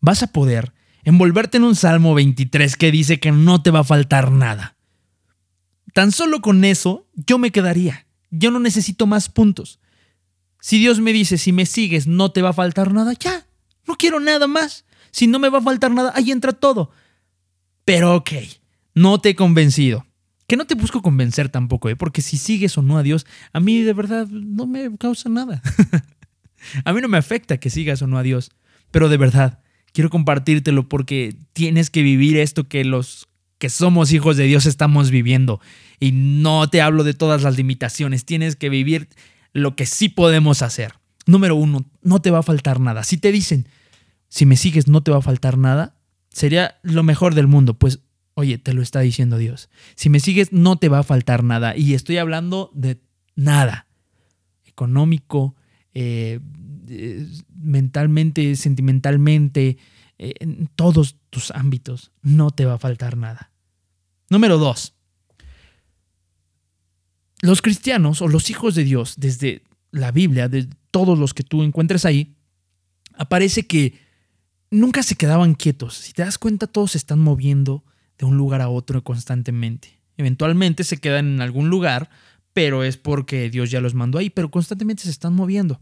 vas 0.00 0.22
a 0.22 0.28
poder 0.28 0.72
envolverte 1.04 1.56
en 1.56 1.64
un 1.64 1.74
Salmo 1.74 2.14
23 2.14 2.76
que 2.76 2.90
dice 2.92 3.20
que 3.20 3.32
no 3.32 3.62
te 3.62 3.70
va 3.70 3.80
a 3.80 3.84
faltar 3.84 4.30
nada. 4.30 4.76
Tan 5.94 6.12
solo 6.12 6.40
con 6.40 6.64
eso 6.64 7.08
yo 7.14 7.38
me 7.38 7.50
quedaría. 7.50 8.06
Yo 8.30 8.50
no 8.50 8.58
necesito 8.58 9.06
más 9.06 9.28
puntos. 9.28 9.78
Si 10.60 10.78
Dios 10.78 11.00
me 11.00 11.12
dice, 11.12 11.38
si 11.38 11.52
me 11.52 11.66
sigues, 11.66 12.06
no 12.06 12.30
te 12.30 12.40
va 12.40 12.50
a 12.50 12.54
faltar 12.54 12.92
nada, 12.92 13.12
ya, 13.14 13.46
no 13.86 13.96
quiero 13.96 14.20
nada 14.20 14.46
más. 14.46 14.84
Si 15.10 15.26
no 15.26 15.38
me 15.38 15.48
va 15.48 15.58
a 15.58 15.62
faltar 15.62 15.90
nada, 15.90 16.12
ahí 16.14 16.30
entra 16.30 16.52
todo. 16.52 16.90
Pero 17.84 18.14
ok, 18.16 18.30
no 18.94 19.20
te 19.20 19.30
he 19.30 19.34
convencido. 19.34 20.06
Que 20.52 20.58
no 20.58 20.66
te 20.66 20.74
busco 20.74 21.00
convencer 21.00 21.48
tampoco, 21.48 21.88
¿eh? 21.88 21.96
porque 21.96 22.20
si 22.20 22.36
sigues 22.36 22.76
o 22.76 22.82
no 22.82 22.98
a 22.98 23.02
Dios, 23.02 23.24
a 23.54 23.60
mí 23.60 23.80
de 23.80 23.94
verdad 23.94 24.26
no 24.28 24.66
me 24.66 24.94
causa 24.98 25.30
nada. 25.30 25.62
a 26.84 26.92
mí 26.92 27.00
no 27.00 27.08
me 27.08 27.16
afecta 27.16 27.56
que 27.56 27.70
sigas 27.70 28.02
o 28.02 28.06
no 28.06 28.18
a 28.18 28.22
Dios, 28.22 28.50
pero 28.90 29.08
de 29.08 29.16
verdad, 29.16 29.60
quiero 29.94 30.10
compartírtelo 30.10 30.90
porque 30.90 31.34
tienes 31.54 31.88
que 31.88 32.02
vivir 32.02 32.36
esto 32.36 32.68
que 32.68 32.84
los 32.84 33.28
que 33.56 33.70
somos 33.70 34.12
hijos 34.12 34.36
de 34.36 34.44
Dios 34.44 34.66
estamos 34.66 35.10
viviendo. 35.10 35.58
Y 35.98 36.12
no 36.12 36.68
te 36.68 36.82
hablo 36.82 37.02
de 37.02 37.14
todas 37.14 37.42
las 37.44 37.56
limitaciones, 37.56 38.26
tienes 38.26 38.54
que 38.54 38.68
vivir 38.68 39.08
lo 39.54 39.74
que 39.74 39.86
sí 39.86 40.10
podemos 40.10 40.60
hacer. 40.60 40.92
Número 41.24 41.56
uno, 41.56 41.86
no 42.02 42.20
te 42.20 42.30
va 42.30 42.40
a 42.40 42.42
faltar 42.42 42.78
nada. 42.78 43.04
Si 43.04 43.16
te 43.16 43.32
dicen, 43.32 43.68
si 44.28 44.44
me 44.44 44.58
sigues 44.58 44.86
no 44.86 45.02
te 45.02 45.12
va 45.12 45.16
a 45.16 45.22
faltar 45.22 45.56
nada, 45.56 45.96
sería 46.28 46.78
lo 46.82 47.02
mejor 47.02 47.34
del 47.34 47.46
mundo. 47.46 47.72
Pues 47.72 48.00
Oye, 48.34 48.58
te 48.58 48.72
lo 48.72 48.82
está 48.82 49.00
diciendo 49.00 49.36
Dios. 49.36 49.68
Si 49.94 50.08
me 50.08 50.20
sigues, 50.20 50.52
no 50.52 50.76
te 50.76 50.88
va 50.88 51.00
a 51.00 51.04
faltar 51.04 51.44
nada. 51.44 51.76
Y 51.76 51.94
estoy 51.94 52.18
hablando 52.18 52.70
de 52.74 53.00
nada. 53.34 53.86
Económico, 54.64 55.54
eh, 55.92 56.40
eh, 56.88 57.26
mentalmente, 57.54 58.56
sentimentalmente, 58.56 59.76
eh, 60.18 60.34
en 60.40 60.68
todos 60.74 61.16
tus 61.30 61.50
ámbitos, 61.50 62.12
no 62.22 62.50
te 62.50 62.64
va 62.64 62.74
a 62.74 62.78
faltar 62.78 63.16
nada. 63.16 63.52
Número 64.30 64.56
dos. 64.56 64.94
Los 67.42 67.60
cristianos 67.60 68.22
o 68.22 68.28
los 68.28 68.50
hijos 68.50 68.74
de 68.74 68.84
Dios, 68.84 69.14
desde 69.18 69.62
la 69.90 70.10
Biblia, 70.10 70.48
de 70.48 70.68
todos 70.90 71.18
los 71.18 71.34
que 71.34 71.42
tú 71.42 71.62
encuentres 71.62 72.04
ahí, 72.04 72.36
aparece 73.14 73.66
que 73.66 73.98
nunca 74.70 75.02
se 75.02 75.16
quedaban 75.16 75.54
quietos. 75.54 75.94
Si 75.94 76.12
te 76.12 76.22
das 76.22 76.38
cuenta, 76.38 76.66
todos 76.66 76.92
se 76.92 76.98
están 76.98 77.18
moviendo, 77.18 77.84
de 78.22 78.26
un 78.26 78.36
lugar 78.36 78.60
a 78.60 78.68
otro 78.68 79.02
constantemente. 79.02 79.98
Eventualmente 80.16 80.84
se 80.84 80.98
quedan 80.98 81.26
en 81.26 81.40
algún 81.40 81.70
lugar, 81.70 82.08
pero 82.52 82.84
es 82.84 82.96
porque 82.96 83.50
Dios 83.50 83.70
ya 83.72 83.80
los 83.80 83.94
mandó 83.94 84.18
ahí, 84.18 84.30
pero 84.30 84.48
constantemente 84.48 85.02
se 85.02 85.10
están 85.10 85.34
moviendo. 85.34 85.80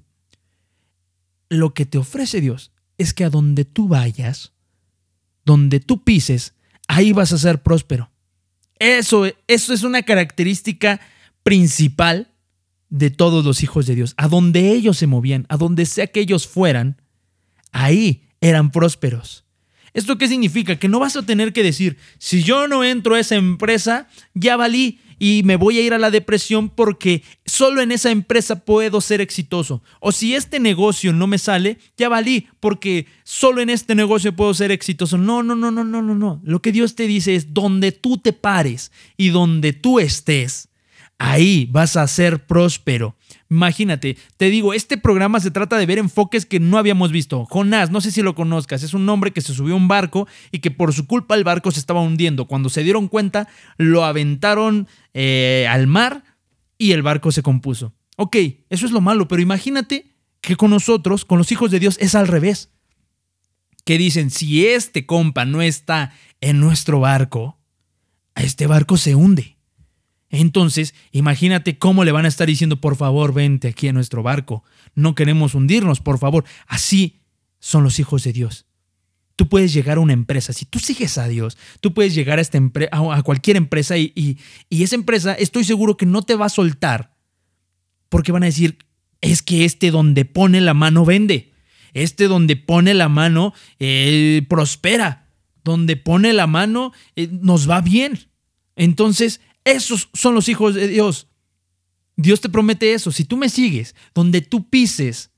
Lo 1.50 1.74
que 1.74 1.84
te 1.84 1.98
ofrece 1.98 2.40
Dios 2.40 2.72
es 2.96 3.12
que 3.12 3.24
a 3.24 3.30
donde 3.30 3.66
tú 3.66 3.88
vayas, 3.88 4.54
donde 5.44 5.80
tú 5.80 6.02
pises, 6.02 6.54
ahí 6.88 7.12
vas 7.12 7.32
a 7.32 7.38
ser 7.38 7.62
próspero. 7.62 8.10
Eso, 8.78 9.26
eso 9.46 9.74
es 9.74 9.82
una 9.82 10.02
característica 10.02 10.98
principal 11.42 12.32
de 12.88 13.10
todos 13.10 13.44
los 13.44 13.62
hijos 13.62 13.86
de 13.86 13.96
Dios. 13.96 14.14
A 14.16 14.28
donde 14.28 14.70
ellos 14.70 14.96
se 14.96 15.06
movían, 15.06 15.44
a 15.50 15.58
donde 15.58 15.84
sea 15.84 16.06
que 16.06 16.20
ellos 16.20 16.46
fueran, 16.46 17.02
ahí 17.70 18.30
eran 18.40 18.70
prósperos. 18.70 19.44
¿Esto 19.94 20.18
qué 20.18 20.28
significa? 20.28 20.78
Que 20.78 20.88
no 20.88 21.00
vas 21.00 21.16
a 21.16 21.26
tener 21.26 21.52
que 21.52 21.62
decir, 21.62 21.96
si 22.18 22.42
yo 22.42 22.68
no 22.68 22.84
entro 22.84 23.14
a 23.14 23.20
esa 23.20 23.36
empresa, 23.36 24.08
ya 24.34 24.56
valí 24.56 25.00
y 25.22 25.42
me 25.44 25.56
voy 25.56 25.78
a 25.78 25.82
ir 25.82 25.92
a 25.92 25.98
la 25.98 26.10
depresión 26.10 26.70
porque 26.70 27.22
solo 27.44 27.82
en 27.82 27.92
esa 27.92 28.10
empresa 28.10 28.64
puedo 28.64 29.02
ser 29.02 29.20
exitoso. 29.20 29.82
O 30.00 30.12
si 30.12 30.34
este 30.34 30.58
negocio 30.58 31.12
no 31.12 31.26
me 31.26 31.36
sale, 31.36 31.78
ya 31.98 32.08
valí 32.08 32.48
porque 32.58 33.06
solo 33.22 33.60
en 33.60 33.68
este 33.68 33.94
negocio 33.94 34.34
puedo 34.34 34.54
ser 34.54 34.72
exitoso. 34.72 35.18
No, 35.18 35.42
no, 35.42 35.54
no, 35.54 35.70
no, 35.70 35.84
no, 35.84 36.00
no, 36.00 36.14
no. 36.14 36.40
Lo 36.42 36.62
que 36.62 36.72
Dios 36.72 36.94
te 36.94 37.06
dice 37.06 37.36
es 37.36 37.52
donde 37.52 37.92
tú 37.92 38.16
te 38.16 38.32
pares 38.32 38.92
y 39.18 39.28
donde 39.28 39.74
tú 39.74 40.00
estés, 40.00 40.69
ahí 41.20 41.68
vas 41.70 41.96
a 41.96 42.06
ser 42.08 42.46
próspero. 42.46 43.14
Imagínate, 43.50 44.16
te 44.38 44.48
digo, 44.48 44.72
este 44.72 44.96
programa 44.96 45.38
se 45.38 45.50
trata 45.50 45.76
de 45.76 45.84
ver 45.84 45.98
enfoques 45.98 46.46
que 46.46 46.58
no 46.58 46.78
habíamos 46.78 47.12
visto. 47.12 47.44
Jonás, 47.44 47.90
no 47.90 48.00
sé 48.00 48.10
si 48.10 48.22
lo 48.22 48.34
conozcas, 48.34 48.82
es 48.82 48.94
un 48.94 49.08
hombre 49.08 49.32
que 49.32 49.42
se 49.42 49.52
subió 49.52 49.74
a 49.74 49.76
un 49.76 49.86
barco 49.86 50.26
y 50.50 50.60
que 50.60 50.70
por 50.70 50.94
su 50.94 51.06
culpa 51.06 51.34
el 51.34 51.44
barco 51.44 51.70
se 51.70 51.78
estaba 51.78 52.00
hundiendo. 52.00 52.46
Cuando 52.46 52.70
se 52.70 52.82
dieron 52.82 53.06
cuenta, 53.06 53.48
lo 53.76 54.04
aventaron 54.04 54.88
eh, 55.12 55.66
al 55.68 55.86
mar 55.86 56.24
y 56.78 56.92
el 56.92 57.02
barco 57.02 57.30
se 57.32 57.42
compuso. 57.42 57.92
Ok, 58.16 58.36
eso 58.70 58.86
es 58.86 58.92
lo 58.92 59.02
malo, 59.02 59.28
pero 59.28 59.42
imagínate 59.42 60.16
que 60.40 60.56
con 60.56 60.70
nosotros, 60.70 61.26
con 61.26 61.36
los 61.36 61.52
hijos 61.52 61.70
de 61.70 61.80
Dios, 61.80 61.98
es 62.00 62.14
al 62.14 62.28
revés. 62.28 62.70
Que 63.84 63.98
dicen, 63.98 64.30
si 64.30 64.66
este 64.66 65.04
compa 65.04 65.44
no 65.44 65.60
está 65.60 66.14
en 66.40 66.60
nuestro 66.60 67.00
barco, 67.00 67.58
a 68.34 68.42
este 68.42 68.66
barco 68.66 68.96
se 68.96 69.14
hunde. 69.14 69.59
Entonces, 70.30 70.94
imagínate 71.10 71.78
cómo 71.78 72.04
le 72.04 72.12
van 72.12 72.24
a 72.24 72.28
estar 72.28 72.46
diciendo, 72.46 72.80
por 72.80 72.96
favor, 72.96 73.34
vente 73.34 73.68
aquí 73.68 73.88
a 73.88 73.92
nuestro 73.92 74.22
barco. 74.22 74.64
No 74.94 75.14
queremos 75.14 75.54
hundirnos, 75.54 76.00
por 76.00 76.18
favor. 76.18 76.44
Así 76.66 77.20
son 77.58 77.82
los 77.82 77.98
hijos 77.98 78.24
de 78.24 78.32
Dios. 78.32 78.66
Tú 79.36 79.48
puedes 79.48 79.72
llegar 79.72 79.96
a 79.96 80.00
una 80.00 80.12
empresa, 80.12 80.52
si 80.52 80.66
tú 80.66 80.78
sigues 80.78 81.16
a 81.16 81.26
Dios, 81.26 81.56
tú 81.80 81.94
puedes 81.94 82.14
llegar 82.14 82.38
a, 82.38 82.42
esta 82.42 82.58
a 82.92 83.22
cualquier 83.22 83.56
empresa 83.56 83.96
y, 83.96 84.12
y, 84.14 84.82
esa 84.82 84.96
empresa 84.96 85.32
estoy 85.32 85.64
seguro 85.64 85.96
que 85.96 86.04
no 86.04 86.20
te 86.20 86.34
va 86.34 86.44
a 86.46 86.50
soltar 86.50 87.16
porque 88.10 88.32
van 88.32 88.42
a 88.42 88.46
decir, 88.46 88.76
es 89.22 89.40
que 89.40 89.64
este 89.64 89.90
donde 89.90 90.26
pone 90.26 90.60
la 90.60 90.74
mano 90.74 91.06
vende, 91.06 91.54
este 91.94 92.24
donde 92.24 92.56
pone 92.56 92.92
la 92.92 93.08
mano 93.08 93.54
eh, 93.78 94.44
prospera, 94.46 95.30
donde 95.64 95.96
pone 95.96 96.34
la 96.34 96.46
mano 96.46 96.92
eh, 97.16 97.28
nos 97.30 97.68
va 97.68 97.80
bien. 97.80 98.18
Entonces, 98.76 99.40
esos 99.72 100.08
son 100.12 100.34
los 100.34 100.48
hijos 100.48 100.74
de 100.74 100.88
Dios. 100.88 101.28
Dios 102.16 102.40
te 102.40 102.48
promete 102.48 102.92
eso. 102.92 103.12
Si 103.12 103.24
tú 103.24 103.36
me 103.36 103.48
sigues, 103.48 103.94
donde 104.14 104.40
tú 104.40 104.68
pises, 104.68 105.30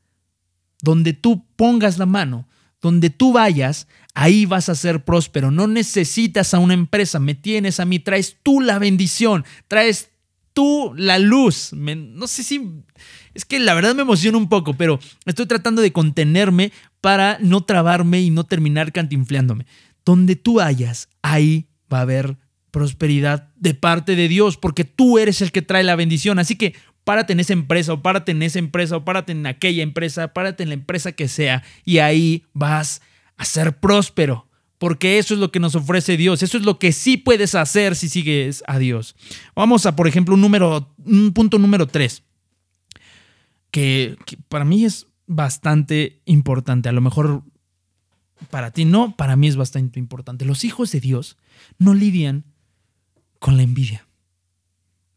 donde 0.81 1.12
tú 1.12 1.47
pongas 1.57 1.99
la 1.99 2.07
mano, 2.07 2.49
donde 2.81 3.11
tú 3.11 3.33
vayas, 3.33 3.87
ahí 4.14 4.47
vas 4.47 4.68
a 4.68 4.75
ser 4.75 5.05
próspero. 5.05 5.51
No 5.51 5.66
necesitas 5.66 6.55
a 6.55 6.59
una 6.59 6.75
empresa, 6.75 7.18
me 7.21 7.35
tienes 7.35 7.81
a 7.81 7.85
mí, 7.85 7.99
traes 8.01 8.37
tú 8.42 8.61
la 8.61 8.79
bendición, 8.79 9.45
traes 9.68 10.11
tú 10.53 10.92
la 10.97 11.18
luz. 11.18 11.73
no 11.73 12.27
sé 12.27 12.42
si... 12.42 12.83
Es 13.35 13.45
que 13.47 13.59
la 13.59 13.73
verdad 13.75 13.95
me 13.95 14.03
emociona 14.03 14.37
un 14.37 14.49
poco, 14.49 14.75
pero 14.75 14.99
estoy 15.25 15.47
tratando 15.47 15.81
de 15.81 15.92
contenerme 15.92 16.73
para 17.01 17.38
no 17.40 17.62
trabarme 17.64 18.21
y 18.21 18.31
no 18.31 18.45
terminar 18.45 18.92
cantinfleándome. 18.92 19.66
Donde 20.05 20.37
tú 20.37 20.55
vayas, 20.55 21.09
ahí 21.23 21.68
va 21.90 21.99
a 21.99 22.03
haber 22.03 22.37
prosperidad 22.72 23.50
de 23.54 23.74
parte 23.74 24.16
de 24.16 24.26
Dios, 24.26 24.56
porque 24.56 24.85
tú 24.85 25.18
eres 25.18 25.40
el 25.42 25.52
que 25.52 25.62
trae 25.62 25.85
la 25.85 25.94
bendición. 25.94 26.40
Así 26.40 26.56
que 26.56 26.74
párate 27.04 27.35
en 27.35 27.40
esa 27.40 27.52
empresa 27.52 27.92
o 27.92 28.02
párate 28.02 28.32
en 28.32 28.42
esa 28.42 28.58
empresa 28.58 28.96
o 28.96 29.04
párate 29.04 29.32
en 29.32 29.46
aquella 29.46 29.85
empresa, 29.85 30.32
párate 30.32 30.64
en 30.64 30.70
la 30.70 30.74
empresa 30.74 31.12
que 31.12 31.28
sea 31.28 31.62
y 31.85 31.98
ahí 31.98 32.44
vas 32.52 33.02
a 33.37 33.44
ser 33.44 33.78
próspero. 33.78 34.48
Porque 34.78 35.18
eso 35.18 35.35
es 35.35 35.38
lo 35.38 35.52
que 35.52 35.61
nos 35.61 35.76
ofrece 35.76 36.16
Dios. 36.16 36.42
Eso 36.42 36.58
es 36.58 36.64
lo 36.64 36.80
que 36.80 36.90
sí 36.90 37.16
puedes 37.16 37.54
hacer 37.54 37.94
si 37.94 38.08
sigues 38.08 38.64
a 38.66 38.78
Dios. 38.80 39.14
Vamos 39.54 39.87
a, 39.87 39.94
por 39.94 40.08
ejemplo, 40.08 40.35
un, 40.35 40.40
número, 40.40 40.92
un 41.04 41.32
punto 41.32 41.61
número 41.61 41.87
3. 41.87 42.24
Que, 43.70 44.16
que 44.26 44.37
para 44.48 44.64
mí 44.64 44.85
es 44.85 45.06
bastante 45.28 46.20
importante. 46.24 46.88
A 46.88 46.92
lo 46.92 47.00
mejor 47.00 47.44
para 48.50 48.72
ti 48.72 48.85
no, 48.85 49.16
para 49.16 49.37
mí 49.37 49.46
es 49.46 49.54
bastante 49.54 50.00
importante. 50.00 50.44
Los 50.44 50.64
hijos 50.64 50.90
de 50.90 51.00
Dios 51.00 51.37
no 51.78 51.94
lidian 51.94 52.44
con 53.42 53.57
la 53.57 53.64
envidia. 53.64 54.07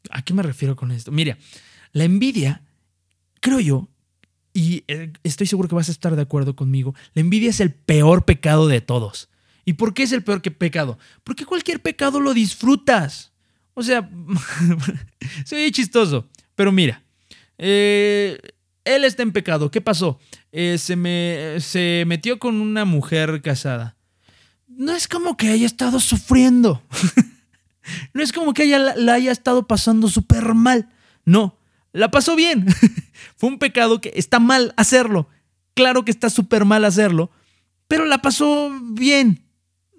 ¿A 0.10 0.24
qué 0.24 0.34
me 0.34 0.42
refiero 0.42 0.76
con 0.76 0.92
esto? 0.92 1.12
Mira, 1.12 1.38
la 1.92 2.06
envidia, 2.06 2.64
creo 3.40 3.60
yo, 3.60 3.88
y 4.52 4.84
eh, 4.88 5.14
estoy 5.24 5.46
seguro 5.46 5.70
que 5.70 5.76
vas 5.76 5.90
a 5.90 5.92
estar 5.92 6.16
de 6.16 6.24
acuerdo 6.24 6.56
conmigo, 6.56 6.96
la 7.14 7.22
envidia 7.22 7.52
es 7.52 7.60
el 7.60 7.72
peor 7.72 8.26
pecado 8.26 8.68
de 8.68 8.82
todos. 8.82 9.30
¿Y 9.64 9.74
por 9.74 9.94
qué 9.94 10.02
es 10.02 10.12
el 10.12 10.24
peor 10.24 10.42
que 10.42 10.50
pecado? 10.50 10.98
Porque 11.24 11.46
cualquier 11.46 11.84
pecado 11.84 12.20
lo 12.20 12.34
disfrutas. 12.34 13.32
O 13.76 13.84
sea, 13.84 14.10
soy 15.46 15.72
chistoso, 15.72 16.28
pero 16.56 16.72
mira, 16.72 17.04
eh, 17.60 18.40
él 18.86 19.04
está 19.04 19.22
en 19.22 19.34
pecado. 19.34 19.70
¿Qué 19.70 19.82
pasó? 19.82 20.20
Eh, 20.52 20.80
se, 20.80 20.96
me, 20.96 21.58
se 21.60 22.06
metió 22.08 22.40
con 22.40 22.60
una 22.60 22.86
mujer 22.86 23.44
casada. 23.44 23.98
No 24.68 24.94
es 24.94 25.08
como 25.08 25.38
que 25.38 25.50
haya 25.50 25.68
estado 25.68 26.00
sufriendo. 26.00 26.82
no 28.14 28.22
es 28.22 28.32
como 28.32 28.54
que 28.54 28.64
ella 28.64 28.80
la 28.96 29.14
haya 29.14 29.32
estado 29.32 29.68
pasando 29.68 30.08
súper 30.08 30.54
mal. 30.54 30.90
No, 31.26 31.58
la 31.92 32.12
pasó 32.12 32.36
bien. 32.36 32.66
Fue 33.38 33.50
un 33.50 33.60
pecado 33.60 34.02
que 34.02 34.12
está 34.16 34.40
mal 34.40 34.74
hacerlo. 34.78 35.30
Claro 35.74 36.06
que 36.06 36.12
está 36.12 36.30
súper 36.30 36.66
mal 36.66 36.86
hacerlo, 36.86 37.32
pero 37.88 38.06
la 38.06 38.20
pasó 38.20 38.72
bien. 38.92 39.44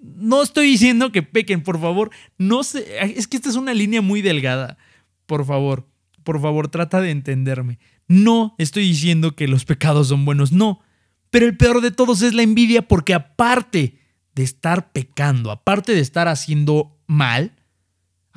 No 0.01 0.41
estoy 0.41 0.67
diciendo 0.67 1.11
que 1.11 1.23
pequen, 1.23 1.61
por 1.63 1.79
favor. 1.79 2.11
No 2.37 2.63
sé, 2.63 2.85
es 3.15 3.27
que 3.27 3.37
esta 3.37 3.49
es 3.49 3.55
una 3.55 3.73
línea 3.73 4.01
muy 4.01 4.21
delgada. 4.21 4.77
Por 5.25 5.45
favor, 5.45 5.87
por 6.23 6.41
favor, 6.41 6.69
trata 6.69 7.01
de 7.01 7.11
entenderme. 7.11 7.79
No 8.07 8.55
estoy 8.57 8.83
diciendo 8.83 9.35
que 9.35 9.47
los 9.47 9.65
pecados 9.65 10.07
son 10.07 10.25
buenos, 10.25 10.51
no. 10.51 10.81
Pero 11.29 11.45
el 11.45 11.57
peor 11.57 11.81
de 11.81 11.91
todos 11.91 12.21
es 12.21 12.33
la 12.33 12.43
envidia 12.43 12.87
porque 12.87 13.13
aparte 13.13 13.99
de 14.33 14.43
estar 14.43 14.91
pecando, 14.91 15.51
aparte 15.51 15.93
de 15.93 15.99
estar 15.99 16.27
haciendo 16.27 16.97
mal, 17.07 17.56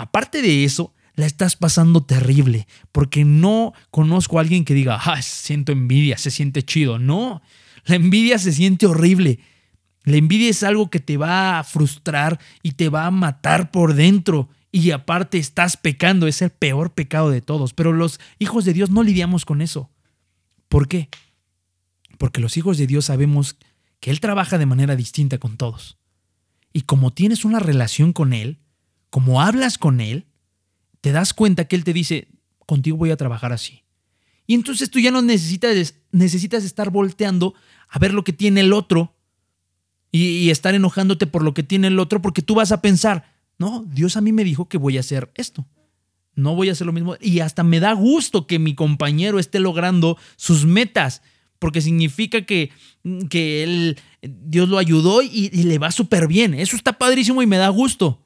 aparte 0.01 0.43
de 0.43 0.65
eso, 0.65 0.95
la 1.15 1.27
estás 1.27 1.57
pasando 1.57 2.03
terrible, 2.03 2.67
porque 2.93 3.25
no 3.25 3.73
conozco 3.91 4.39
a 4.39 4.43
alguien 4.43 4.65
que 4.65 4.75
diga, 4.75 4.99
ah, 5.05 5.21
siento 5.23 5.73
envidia, 5.73 6.19
se 6.19 6.31
siente 6.31 6.63
chido. 6.63 6.99
No, 6.99 7.43
la 7.85 7.97
envidia 7.97 8.39
se 8.39 8.53
siente 8.53 8.87
horrible. 8.87 9.41
La 10.05 10.17
envidia 10.17 10.49
es 10.49 10.63
algo 10.63 10.91
que 10.91 11.01
te 11.01 11.17
va 11.17 11.59
a 11.59 11.65
frustrar 11.65 12.41
y 12.63 12.73
te 12.73 12.89
va 12.89 13.07
a 13.07 13.11
matar 13.11 13.71
por 13.71 13.95
dentro. 13.95 14.49
Y 14.73 14.93
aparte 14.93 15.39
estás 15.39 15.77
pecando, 15.77 16.27
es 16.27 16.43
el 16.43 16.51
peor 16.51 16.95
pecado 16.95 17.31
de 17.31 17.43
todos. 17.43 17.75
Pero 17.75 17.93
los 17.93 18.19
hijos 18.39 18.65
de 18.65 18.73
Dios 18.73 18.91
no 18.91 19.03
lidiamos 19.03 19.45
con 19.45 19.61
eso. 19.61 19.91
¿Por 20.69 20.89
qué? 20.89 21.09
Porque 22.19 22.41
los 22.41 22.57
hijos 22.57 22.79
de 22.79 22.87
Dios 22.87 23.07
sabemos 23.07 23.57
que 23.99 24.11
Él 24.11 24.21
trabaja 24.21 24.57
de 24.57 24.67
manera 24.67 24.97
distinta 24.97 25.39
con 25.39 25.57
todos. 25.57 25.99
Y 26.73 26.83
como 26.83 27.13
tienes 27.13 27.45
una 27.45 27.59
relación 27.59 28.13
con 28.13 28.33
Él, 28.33 28.61
como 29.11 29.43
hablas 29.43 29.77
con 29.77 30.01
Él, 30.01 30.27
te 31.01 31.13
das 31.13 31.35
cuenta 31.35 31.67
que 31.67 31.77
Él 31.77 31.85
te 31.85 31.93
dice, 31.93 32.29
contigo 32.67 32.97
voy 32.97 33.11
a 33.11 33.17
trabajar 33.17 33.53
así. 33.53 33.83
Y 34.47 34.55
entonces 34.55 34.91
tú 34.91 34.99
ya 34.99 35.11
no 35.11 35.23
necesitas, 35.23 35.95
necesitas 36.11 36.65
estar 36.65 36.91
volteando 36.91 37.55
a 37.89 37.99
ver 37.99 38.15
lo 38.15 38.25
que 38.25 38.33
tiene 38.33 38.61
el 38.61 38.73
otro 38.73 39.15
y, 40.13 40.51
estar 40.51 40.75
enojándote 40.75 41.27
por 41.27 41.45
lo 41.45 41.55
que 41.55 41.63
tiene 41.63 41.87
el 41.87 41.99
otro, 41.99 42.21
porque 42.21 42.43
tú 42.43 42.57
vas 42.57 42.73
a 42.73 42.83
pensar, 42.83 43.33
no, 43.59 43.85
Dios 43.87 44.17
a 44.17 44.21
mí 44.21 44.33
me 44.33 44.43
dijo 44.43 44.69
que 44.69 44.79
voy 44.79 44.97
a 44.97 45.01
hacer 45.01 45.31
esto. 45.37 45.67
No 46.35 46.57
voy 46.57 46.69
a 46.69 46.73
hacer 46.73 46.87
lo 46.87 46.93
mismo. 46.93 47.17
Y 47.21 47.41
hasta 47.41 47.63
me 47.63 47.79
da 47.79 47.93
gusto 47.93 48.47
que 48.47 48.59
mi 48.59 48.75
compañero 48.75 49.39
esté 49.39 49.61
logrando 49.61 50.17
sus 50.37 50.65
metas, 50.65 51.23
porque 51.59 51.81
significa 51.81 52.43
que, 52.43 52.71
que 53.29 53.63
él, 53.63 53.99
Dios 54.23 54.69
lo 54.69 54.79
ayudó 54.79 55.23
y, 55.23 55.51
y 55.53 55.63
le 55.63 55.79
va 55.79 55.93
súper 55.93 56.27
bien. 56.27 56.55
Eso 56.55 56.75
está 56.75 56.99
padrísimo 56.99 57.43
y 57.43 57.47
me 57.47 57.59
da 57.59 57.69
gusto. 57.69 58.25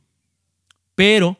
Pero 0.94 1.38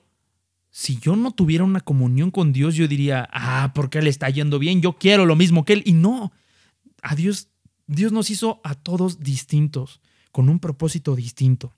si 0.71 0.99
yo 0.99 1.15
no 1.15 1.31
tuviera 1.31 1.65
una 1.65 1.81
comunión 1.81 2.31
con 2.31 2.53
Dios, 2.53 2.75
yo 2.75 2.89
diría, 2.89 3.29
ah, 3.33 3.73
porque 3.75 3.99
Él 3.99 4.09
está 4.09 4.29
yendo 4.29 4.59
bien, 4.59 4.83
yo 4.83 4.95
quiero 4.95 5.25
lo 5.27 5.37
mismo 5.37 5.65
que 5.65 5.75
Él. 5.75 5.83
Y 5.87 5.93
no, 5.93 6.33
a 7.03 7.15
Dios, 7.15 7.49
Dios 7.87 8.13
nos 8.13 8.31
hizo 8.31 8.61
a 8.65 8.75
todos 8.75 9.21
distintos, 9.21 10.01
con 10.33 10.49
un 10.49 10.59
propósito 10.59 11.15
distinto. 11.15 11.77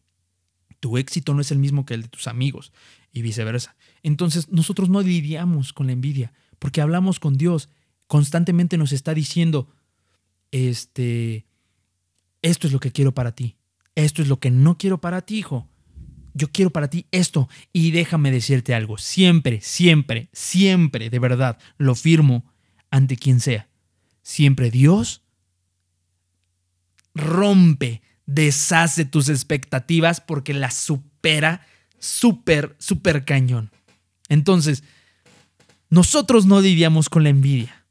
Tu 0.81 0.97
éxito 0.97 1.35
no 1.35 1.41
es 1.41 1.51
el 1.51 1.59
mismo 1.59 1.85
que 1.85 1.95
el 1.95 2.03
de 2.03 2.09
tus 2.09 2.27
amigos 2.27 2.73
y 3.13 3.23
viceversa. 3.23 3.77
Entonces 4.03 4.49
nosotros 4.49 4.89
no 4.89 5.03
lidiamos 5.03 5.73
con 5.73 5.87
la 5.87 5.93
envidia, 5.93 6.33
porque 6.59 6.81
hablamos 6.81 7.21
con 7.21 7.37
Dios, 7.37 7.69
constantemente 8.07 8.79
nos 8.79 8.93
está 8.93 9.13
diciendo, 9.13 9.69
este, 10.53 11.45
esto 12.41 12.67
es 12.67 12.73
lo 12.73 12.81
que 12.81 12.93
quiero 12.93 13.13
para 13.13 13.33
ti, 13.33 13.57
esto 13.95 14.23
es 14.23 14.29
lo 14.29 14.39
que 14.39 14.51
no 14.51 14.79
quiero 14.79 15.01
para 15.03 15.21
ti, 15.21 15.39
hijo 15.39 15.69
yo 16.37 16.49
quiero 16.53 16.71
para 16.71 16.89
ti 16.89 17.07
esto. 17.11 17.49
Y 17.73 17.91
déjame 17.91 18.31
decirte 18.31 18.75
algo, 18.75 18.99
siempre, 18.99 19.61
siempre, 19.63 20.29
siempre, 20.33 21.11
de 21.11 21.19
verdad, 21.19 21.59
lo 21.79 21.95
firmo 21.95 22.45
ante 22.91 23.17
quien 23.17 23.41
sea. 23.41 23.69
Siempre 24.23 24.71
Dios 24.71 25.23
rompe, 27.15 28.03
deshace 28.27 29.05
tus 29.05 29.29
expectativas 29.29 30.21
porque 30.21 30.53
las 30.53 30.75
supera 30.75 31.67
súper, 31.99 32.77
súper 32.79 33.25
cañón. 33.25 33.71
Entonces, 34.29 34.85
nosotros 35.89 36.47
no 36.47 36.61
lidiamos 36.61 37.09
con 37.09 37.23
la 37.23 37.31
envidia 37.31 37.87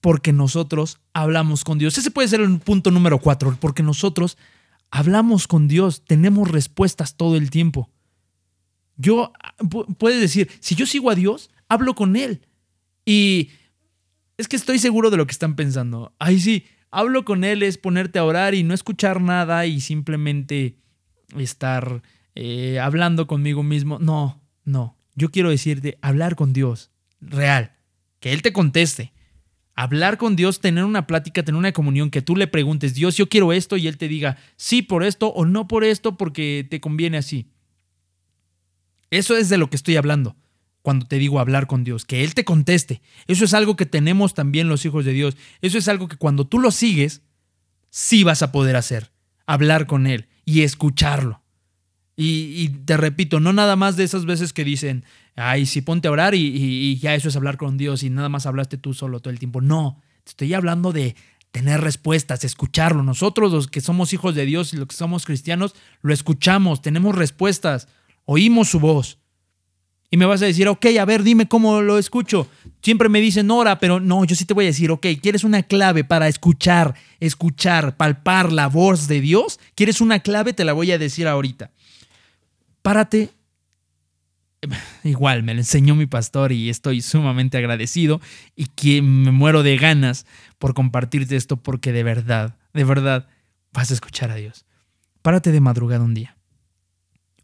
porque 0.00 0.32
nosotros 0.32 0.98
hablamos 1.12 1.64
con 1.64 1.78
Dios. 1.78 1.98
Ese 1.98 2.10
puede 2.10 2.28
ser 2.28 2.40
el 2.40 2.58
punto 2.58 2.90
número 2.90 3.18
cuatro, 3.18 3.56
porque 3.60 3.82
nosotros 3.82 4.36
Hablamos 4.96 5.48
con 5.48 5.66
Dios, 5.66 6.04
tenemos 6.04 6.48
respuestas 6.52 7.16
todo 7.16 7.34
el 7.34 7.50
tiempo. 7.50 7.90
Yo, 8.96 9.32
puedes 9.98 10.20
decir, 10.20 10.48
si 10.60 10.76
yo 10.76 10.86
sigo 10.86 11.10
a 11.10 11.16
Dios, 11.16 11.50
hablo 11.68 11.96
con 11.96 12.14
Él. 12.14 12.46
Y 13.04 13.50
es 14.36 14.46
que 14.46 14.54
estoy 14.54 14.78
seguro 14.78 15.10
de 15.10 15.16
lo 15.16 15.26
que 15.26 15.32
están 15.32 15.56
pensando. 15.56 16.14
Ay, 16.20 16.38
sí, 16.38 16.66
hablo 16.92 17.24
con 17.24 17.42
Él 17.42 17.64
es 17.64 17.76
ponerte 17.76 18.20
a 18.20 18.24
orar 18.24 18.54
y 18.54 18.62
no 18.62 18.72
escuchar 18.72 19.20
nada 19.20 19.66
y 19.66 19.80
simplemente 19.80 20.78
estar 21.36 22.04
eh, 22.36 22.78
hablando 22.78 23.26
conmigo 23.26 23.64
mismo. 23.64 23.98
No, 23.98 24.40
no. 24.62 24.96
Yo 25.16 25.32
quiero 25.32 25.50
decirte, 25.50 25.98
hablar 26.02 26.36
con 26.36 26.52
Dios, 26.52 26.92
real. 27.20 27.72
Que 28.20 28.32
Él 28.32 28.42
te 28.42 28.52
conteste 28.52 29.12
hablar 29.74 30.18
con 30.18 30.36
Dios, 30.36 30.60
tener 30.60 30.84
una 30.84 31.06
plática, 31.06 31.42
tener 31.42 31.58
una 31.58 31.72
comunión, 31.72 32.10
que 32.10 32.22
tú 32.22 32.36
le 32.36 32.46
preguntes, 32.46 32.94
Dios, 32.94 33.16
yo 33.16 33.28
quiero 33.28 33.52
esto, 33.52 33.76
y 33.76 33.88
Él 33.88 33.98
te 33.98 34.08
diga, 34.08 34.36
sí 34.56 34.82
por 34.82 35.04
esto 35.04 35.28
o 35.28 35.44
no 35.44 35.68
por 35.68 35.84
esto 35.84 36.16
porque 36.16 36.66
te 36.68 36.80
conviene 36.80 37.18
así. 37.18 37.48
Eso 39.10 39.36
es 39.36 39.48
de 39.48 39.58
lo 39.58 39.70
que 39.70 39.76
estoy 39.76 39.96
hablando 39.96 40.36
cuando 40.82 41.06
te 41.06 41.18
digo 41.18 41.40
hablar 41.40 41.66
con 41.66 41.82
Dios, 41.82 42.04
que 42.04 42.24
Él 42.24 42.34
te 42.34 42.44
conteste. 42.44 43.00
Eso 43.26 43.44
es 43.46 43.54
algo 43.54 43.74
que 43.74 43.86
tenemos 43.86 44.34
también 44.34 44.68
los 44.68 44.84
hijos 44.84 45.04
de 45.04 45.12
Dios. 45.12 45.36
Eso 45.62 45.78
es 45.78 45.88
algo 45.88 46.08
que 46.08 46.16
cuando 46.16 46.46
tú 46.46 46.58
lo 46.58 46.70
sigues, 46.70 47.22
sí 47.88 48.22
vas 48.22 48.42
a 48.42 48.52
poder 48.52 48.76
hacer, 48.76 49.12
hablar 49.46 49.86
con 49.86 50.06
Él 50.06 50.28
y 50.44 50.62
escucharlo. 50.62 51.43
Y, 52.16 52.68
te 52.84 52.96
repito, 52.96 53.40
no 53.40 53.52
nada 53.52 53.74
más 53.74 53.96
de 53.96 54.04
esas 54.04 54.24
veces 54.24 54.52
que 54.52 54.64
dicen, 54.64 55.04
ay, 55.34 55.66
sí, 55.66 55.80
ponte 55.80 56.08
a 56.08 56.12
orar 56.12 56.34
y, 56.34 56.96
ya 56.98 57.14
eso 57.14 57.28
es 57.28 57.36
hablar 57.36 57.56
con 57.56 57.76
Dios 57.76 58.02
y 58.02 58.10
nada 58.10 58.28
más 58.28 58.46
hablaste 58.46 58.78
tú 58.78 58.94
solo 58.94 59.20
todo 59.20 59.32
el 59.32 59.38
tiempo. 59.38 59.60
No, 59.60 60.00
te 60.22 60.30
estoy 60.30 60.54
hablando 60.54 60.92
de 60.92 61.16
tener 61.50 61.80
respuestas, 61.80 62.44
escucharlo. 62.44 63.02
Nosotros 63.02 63.52
los 63.52 63.68
que 63.68 63.80
somos 63.80 64.12
hijos 64.12 64.34
de 64.34 64.46
Dios 64.46 64.72
y 64.72 64.76
los 64.76 64.88
que 64.88 64.96
somos 64.96 65.24
cristianos, 65.24 65.74
lo 66.02 66.12
escuchamos, 66.12 66.82
tenemos 66.82 67.14
respuestas, 67.14 67.88
oímos 68.24 68.68
su 68.68 68.80
voz. 68.80 69.18
Y 70.10 70.16
me 70.16 70.26
vas 70.26 70.42
a 70.42 70.46
decir, 70.46 70.68
ok, 70.68 70.86
a 71.00 71.04
ver, 71.04 71.24
dime 71.24 71.48
cómo 71.48 71.80
lo 71.80 71.98
escucho. 71.98 72.46
Siempre 72.82 73.08
me 73.08 73.20
dicen 73.20 73.50
ora, 73.50 73.80
pero 73.80 73.98
no, 73.98 74.24
yo 74.24 74.36
sí 74.36 74.44
te 74.44 74.54
voy 74.54 74.66
a 74.66 74.68
decir, 74.68 74.92
ok, 74.92 75.06
¿quieres 75.20 75.42
una 75.42 75.64
clave 75.64 76.04
para 76.04 76.28
escuchar, 76.28 76.94
escuchar, 77.18 77.96
palpar 77.96 78.52
la 78.52 78.68
voz 78.68 79.08
de 79.08 79.20
Dios? 79.20 79.58
¿Quieres 79.74 80.00
una 80.00 80.20
clave? 80.20 80.52
Te 80.52 80.64
la 80.64 80.72
voy 80.72 80.92
a 80.92 80.98
decir 80.98 81.26
ahorita. 81.26 81.72
Párate. 82.84 83.30
Igual, 85.02 85.42
me 85.42 85.54
lo 85.54 85.60
enseñó 85.60 85.96
mi 85.96 86.06
pastor 86.06 86.52
y 86.52 86.70
estoy 86.70 87.02
sumamente 87.02 87.58
agradecido 87.58 88.20
y 88.54 88.66
que 88.66 89.02
me 89.02 89.32
muero 89.32 89.64
de 89.64 89.76
ganas 89.76 90.24
por 90.58 90.74
compartirte 90.74 91.34
esto 91.34 91.56
porque 91.56 91.90
de 91.90 92.04
verdad, 92.04 92.56
de 92.72 92.84
verdad, 92.84 93.26
vas 93.72 93.90
a 93.90 93.94
escuchar 93.94 94.30
a 94.30 94.36
Dios. 94.36 94.66
Párate 95.22 95.50
de 95.50 95.60
madrugada 95.60 96.04
un 96.04 96.14
día 96.14 96.36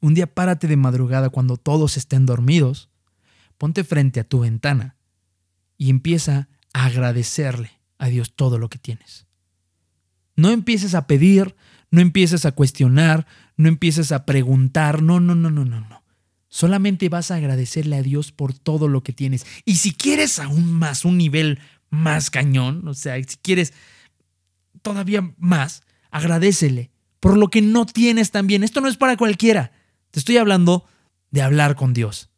un 0.00 0.14
día 0.14 0.26
párate 0.26 0.66
de 0.66 0.76
madrugada 0.76 1.30
cuando 1.30 1.56
todos 1.56 1.96
estén 1.96 2.26
dormidos, 2.26 2.88
ponte 3.58 3.84
frente 3.84 4.20
a 4.20 4.24
tu 4.24 4.40
ventana 4.40 4.96
y 5.76 5.90
empieza 5.90 6.48
a 6.72 6.86
agradecerle 6.86 7.80
a 7.98 8.06
Dios 8.06 8.34
todo 8.34 8.58
lo 8.58 8.68
que 8.68 8.78
tienes. 8.78 9.26
No 10.36 10.50
empieces 10.50 10.94
a 10.94 11.06
pedir, 11.06 11.54
no 11.90 12.00
empieces 12.00 12.46
a 12.46 12.52
cuestionar, 12.52 13.26
no 13.56 13.68
empieces 13.68 14.12
a 14.12 14.24
preguntar, 14.24 15.02
no, 15.02 15.20
no, 15.20 15.34
no, 15.34 15.50
no, 15.50 15.64
no, 15.64 15.80
no. 15.80 16.02
Solamente 16.48 17.08
vas 17.08 17.30
a 17.30 17.36
agradecerle 17.36 17.96
a 17.96 18.02
Dios 18.02 18.32
por 18.32 18.54
todo 18.54 18.88
lo 18.88 19.02
que 19.02 19.12
tienes. 19.12 19.46
Y 19.64 19.76
si 19.76 19.92
quieres 19.92 20.38
aún 20.38 20.72
más, 20.72 21.04
un 21.04 21.18
nivel 21.18 21.60
más 21.90 22.30
cañón, 22.30 22.86
o 22.88 22.94
sea, 22.94 23.16
si 23.16 23.36
quieres 23.36 23.72
todavía 24.82 25.32
más, 25.38 25.82
agradecele 26.10 26.90
por 27.20 27.36
lo 27.36 27.48
que 27.48 27.62
no 27.62 27.86
tienes 27.86 28.30
también. 28.30 28.64
Esto 28.64 28.80
no 28.80 28.88
es 28.88 28.96
para 28.96 29.16
cualquiera. 29.16 29.72
Te 30.10 30.18
estoy 30.18 30.38
hablando 30.38 30.86
de 31.30 31.42
hablar 31.42 31.76
con 31.76 31.92
Dios. 31.92 32.30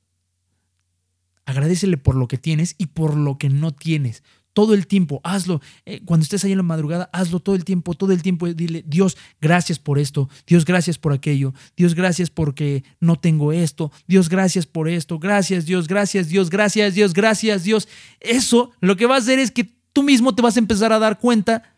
Agradecele 1.46 1.96
por 1.96 2.16
lo 2.16 2.28
que 2.28 2.38
tienes 2.38 2.74
y 2.78 2.86
por 2.86 3.16
lo 3.16 3.38
que 3.38 3.48
no 3.48 3.72
tienes. 3.72 4.22
Todo 4.52 4.74
el 4.74 4.86
tiempo, 4.86 5.20
hazlo. 5.24 5.60
Eh, 5.86 6.02
cuando 6.04 6.24
estés 6.24 6.44
ahí 6.44 6.52
en 6.52 6.58
la 6.58 6.62
madrugada, 6.62 7.08
hazlo 7.12 7.40
todo 7.40 7.54
el 7.54 7.64
tiempo, 7.64 7.94
todo 7.94 8.12
el 8.12 8.22
tiempo. 8.22 8.46
Dile, 8.48 8.84
Dios, 8.86 9.16
gracias 9.40 9.78
por 9.78 9.98
esto. 9.98 10.28
Dios, 10.46 10.64
gracias 10.64 10.98
por 10.98 11.12
aquello. 11.12 11.54
Dios, 11.76 11.94
gracias 11.94 12.28
porque 12.28 12.84
no 13.00 13.16
tengo 13.16 13.52
esto. 13.52 13.90
Dios, 14.06 14.28
gracias 14.28 14.66
por 14.66 14.88
esto. 14.88 15.18
Gracias, 15.18 15.64
Dios, 15.64 15.88
gracias, 15.88 16.28
Dios, 16.28 16.50
gracias, 16.50 16.94
Dios, 16.94 17.14
gracias, 17.14 17.64
Dios. 17.64 17.88
Eso 18.20 18.72
lo 18.80 18.96
que 18.96 19.06
va 19.06 19.14
a 19.14 19.18
hacer 19.18 19.38
es 19.38 19.50
que 19.50 19.74
tú 19.92 20.02
mismo 20.02 20.34
te 20.34 20.42
vas 20.42 20.56
a 20.56 20.60
empezar 20.60 20.92
a 20.92 20.98
dar 20.98 21.18
cuenta 21.18 21.76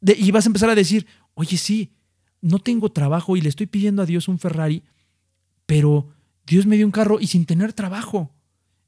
y 0.00 0.30
vas 0.30 0.46
a 0.46 0.48
empezar 0.48 0.70
a 0.70 0.74
decir, 0.74 1.06
oye, 1.34 1.56
sí, 1.56 1.92
no 2.40 2.58
tengo 2.58 2.92
trabajo 2.92 3.36
y 3.36 3.40
le 3.40 3.48
estoy 3.48 3.66
pidiendo 3.66 4.02
a 4.02 4.06
Dios 4.06 4.28
un 4.28 4.38
Ferrari, 4.38 4.84
pero 5.66 6.08
Dios 6.46 6.66
me 6.66 6.76
dio 6.76 6.86
un 6.86 6.92
carro 6.92 7.18
y 7.20 7.26
sin 7.26 7.44
tener 7.44 7.72
trabajo. 7.72 8.32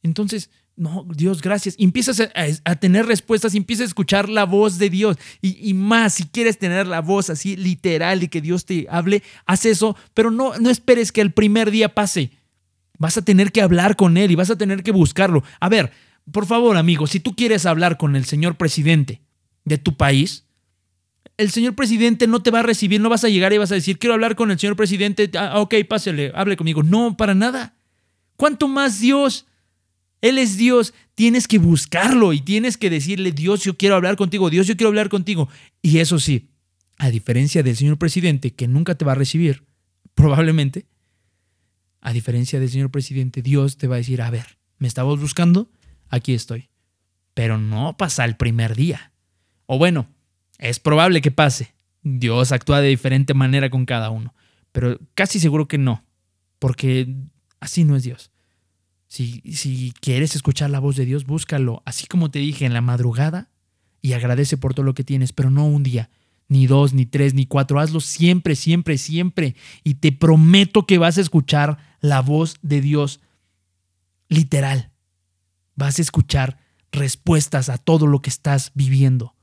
Entonces, 0.02 0.50
no, 0.78 1.04
Dios, 1.12 1.42
gracias. 1.42 1.74
Empiezas 1.78 2.22
a, 2.64 2.76
tener 2.76 3.06
respuestas, 3.06 3.54
empiezas 3.54 3.82
a 3.82 3.88
escuchar 3.88 4.28
la 4.28 4.44
voz 4.44 4.78
de 4.78 4.88
Dios. 4.88 5.16
Y, 5.42 5.74
más, 5.74 6.14
si 6.14 6.24
quieres 6.24 6.58
tener 6.58 6.86
la 6.86 7.00
voz 7.00 7.30
así 7.30 7.56
literal 7.56 8.22
y 8.22 8.28
que 8.28 8.40
Dios 8.40 8.64
te 8.64 8.86
hable, 8.88 9.22
haz 9.44 9.66
eso, 9.66 9.96
pero 10.14 10.30
no, 10.30 10.56
no 10.58 10.70
esperes 10.70 11.10
que 11.10 11.20
el 11.20 11.32
primer 11.32 11.72
día 11.72 11.94
pase. 11.94 12.30
Vas 12.96 13.16
a 13.18 13.22
tener 13.22 13.50
que 13.50 13.60
hablar 13.60 13.96
con 13.96 14.16
Él 14.16 14.30
y 14.30 14.36
vas 14.36 14.50
a 14.50 14.58
tener 14.58 14.84
que 14.84 14.92
buscarlo. 14.92 15.42
A 15.58 15.68
ver, 15.68 15.92
por 16.30 16.46
favor, 16.46 16.76
amigo, 16.76 17.06
si 17.08 17.18
tú 17.18 17.34
quieres 17.34 17.66
hablar 17.66 17.96
con 17.96 18.14
el 18.14 18.24
señor 18.24 18.56
presidente 18.56 19.20
de 19.64 19.78
tu 19.78 19.96
país, 19.96 20.44
el 21.38 21.50
señor 21.50 21.74
presidente 21.74 22.28
no 22.28 22.40
te 22.40 22.52
va 22.52 22.60
a 22.60 22.64
recibir, 22.64 23.00
no 23.00 23.08
vas 23.08 23.24
a 23.24 23.28
llegar 23.28 23.52
y 23.52 23.58
vas 23.58 23.72
a 23.72 23.76
decir, 23.76 23.98
quiero 23.98 24.14
hablar 24.14 24.36
con 24.36 24.52
el 24.52 24.58
señor 24.58 24.76
presidente, 24.76 25.28
ah, 25.36 25.60
ok, 25.60 25.74
pásele, 25.88 26.30
hable 26.36 26.56
conmigo. 26.56 26.84
No, 26.84 27.16
para 27.16 27.34
nada. 27.34 27.74
¿Cuánto 28.36 28.68
más 28.68 29.00
Dios? 29.00 29.47
Él 30.20 30.38
es 30.38 30.56
Dios, 30.56 30.94
tienes 31.14 31.46
que 31.46 31.58
buscarlo 31.58 32.32
y 32.32 32.40
tienes 32.40 32.76
que 32.76 32.90
decirle, 32.90 33.32
Dios, 33.32 33.62
yo 33.64 33.76
quiero 33.76 33.94
hablar 33.94 34.16
contigo, 34.16 34.50
Dios, 34.50 34.66
yo 34.66 34.76
quiero 34.76 34.88
hablar 34.88 35.08
contigo. 35.08 35.48
Y 35.82 35.98
eso 35.98 36.18
sí, 36.18 36.50
a 36.98 37.10
diferencia 37.10 37.62
del 37.62 37.76
señor 37.76 37.98
presidente 37.98 38.52
que 38.52 38.68
nunca 38.68 38.96
te 38.96 39.04
va 39.04 39.12
a 39.12 39.16
recibir, 39.16 39.64
probablemente, 40.14 40.86
a 42.00 42.12
diferencia 42.12 42.58
del 42.60 42.70
señor 42.70 42.90
presidente, 42.90 43.42
Dios 43.42 43.76
te 43.76 43.86
va 43.86 43.96
a 43.96 43.98
decir, 43.98 44.22
a 44.22 44.30
ver, 44.30 44.58
¿me 44.78 44.88
estabas 44.88 45.18
buscando? 45.20 45.70
Aquí 46.08 46.34
estoy. 46.34 46.68
Pero 47.34 47.58
no 47.58 47.96
pasa 47.96 48.24
el 48.24 48.36
primer 48.36 48.74
día. 48.74 49.12
O 49.66 49.78
bueno, 49.78 50.08
es 50.58 50.80
probable 50.80 51.20
que 51.20 51.30
pase. 51.30 51.74
Dios 52.02 52.52
actúa 52.52 52.80
de 52.80 52.88
diferente 52.88 53.34
manera 53.34 53.70
con 53.70 53.84
cada 53.84 54.10
uno, 54.10 54.34
pero 54.72 54.98
casi 55.14 55.40
seguro 55.40 55.68
que 55.68 55.78
no, 55.78 56.04
porque 56.58 57.14
así 57.60 57.84
no 57.84 57.96
es 57.96 58.02
Dios. 58.04 58.30
Si, 59.08 59.40
si 59.52 59.92
quieres 60.00 60.36
escuchar 60.36 60.70
la 60.70 60.80
voz 60.80 60.96
de 60.96 61.06
Dios, 61.06 61.24
búscalo, 61.24 61.82
así 61.86 62.06
como 62.06 62.30
te 62.30 62.38
dije, 62.38 62.66
en 62.66 62.74
la 62.74 62.82
madrugada 62.82 63.48
y 64.00 64.12
agradece 64.12 64.56
por 64.56 64.74
todo 64.74 64.84
lo 64.84 64.94
que 64.94 65.04
tienes, 65.04 65.32
pero 65.32 65.50
no 65.50 65.66
un 65.66 65.82
día, 65.82 66.10
ni 66.46 66.66
dos, 66.66 66.94
ni 66.94 67.06
tres, 67.06 67.34
ni 67.34 67.46
cuatro. 67.46 67.80
Hazlo 67.80 68.00
siempre, 68.00 68.54
siempre, 68.54 68.98
siempre. 68.98 69.56
Y 69.82 69.94
te 69.94 70.12
prometo 70.12 70.86
que 70.86 70.98
vas 70.98 71.18
a 71.18 71.22
escuchar 71.22 71.78
la 72.00 72.20
voz 72.20 72.56
de 72.62 72.80
Dios 72.80 73.20
literal. 74.28 74.90
Vas 75.74 75.98
a 75.98 76.02
escuchar 76.02 76.58
respuestas 76.92 77.68
a 77.68 77.78
todo 77.78 78.06
lo 78.06 78.20
que 78.22 78.30
estás 78.30 78.72
viviendo. 78.74 79.34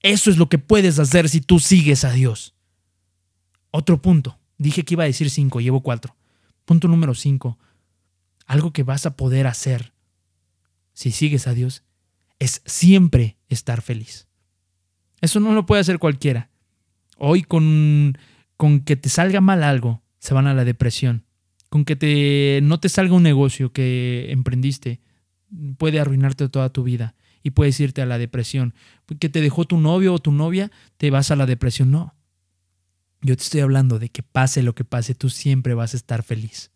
Eso 0.00 0.30
es 0.30 0.36
lo 0.36 0.48
que 0.48 0.58
puedes 0.58 0.98
hacer 0.98 1.28
si 1.28 1.40
tú 1.40 1.58
sigues 1.58 2.04
a 2.04 2.12
Dios. 2.12 2.54
Otro 3.70 4.00
punto. 4.00 4.38
Dije 4.58 4.84
que 4.84 4.94
iba 4.94 5.04
a 5.04 5.08
decir 5.08 5.30
cinco, 5.30 5.60
llevo 5.60 5.82
cuatro. 5.82 6.16
Punto 6.64 6.88
número 6.88 7.14
cinco. 7.14 7.58
Algo 8.46 8.72
que 8.72 8.82
vas 8.82 9.06
a 9.06 9.16
poder 9.16 9.46
hacer 9.46 9.92
si 10.92 11.10
sigues 11.10 11.46
a 11.46 11.54
Dios 11.54 11.82
es 12.38 12.62
siempre 12.64 13.36
estar 13.48 13.82
feliz. 13.82 14.28
Eso 15.20 15.40
no 15.40 15.52
lo 15.52 15.66
puede 15.66 15.80
hacer 15.80 15.98
cualquiera. 15.98 16.50
Hoy 17.18 17.42
con, 17.42 18.18
con 18.56 18.80
que 18.80 18.96
te 18.96 19.08
salga 19.08 19.40
mal 19.40 19.62
algo, 19.62 20.02
se 20.18 20.34
van 20.34 20.46
a 20.46 20.54
la 20.54 20.64
depresión. 20.64 21.24
Con 21.68 21.84
que 21.84 21.96
te, 21.96 22.60
no 22.62 22.78
te 22.78 22.88
salga 22.88 23.14
un 23.14 23.22
negocio 23.22 23.72
que 23.72 24.30
emprendiste, 24.30 25.00
puede 25.78 26.00
arruinarte 26.00 26.48
toda 26.48 26.70
tu 26.70 26.82
vida 26.82 27.14
y 27.42 27.50
puedes 27.50 27.78
irte 27.80 28.02
a 28.02 28.06
la 28.06 28.18
depresión. 28.18 28.74
Que 29.18 29.28
te 29.28 29.40
dejó 29.40 29.64
tu 29.64 29.78
novio 29.78 30.14
o 30.14 30.18
tu 30.18 30.32
novia, 30.32 30.70
te 30.96 31.10
vas 31.10 31.30
a 31.30 31.36
la 31.36 31.46
depresión. 31.46 31.90
No. 31.90 32.14
Yo 33.22 33.36
te 33.36 33.42
estoy 33.42 33.60
hablando 33.60 33.98
de 33.98 34.10
que 34.10 34.22
pase 34.22 34.62
lo 34.62 34.74
que 34.74 34.84
pase, 34.84 35.14
tú 35.14 35.30
siempre 35.30 35.74
vas 35.74 35.94
a 35.94 35.96
estar 35.96 36.22
feliz. 36.22 36.70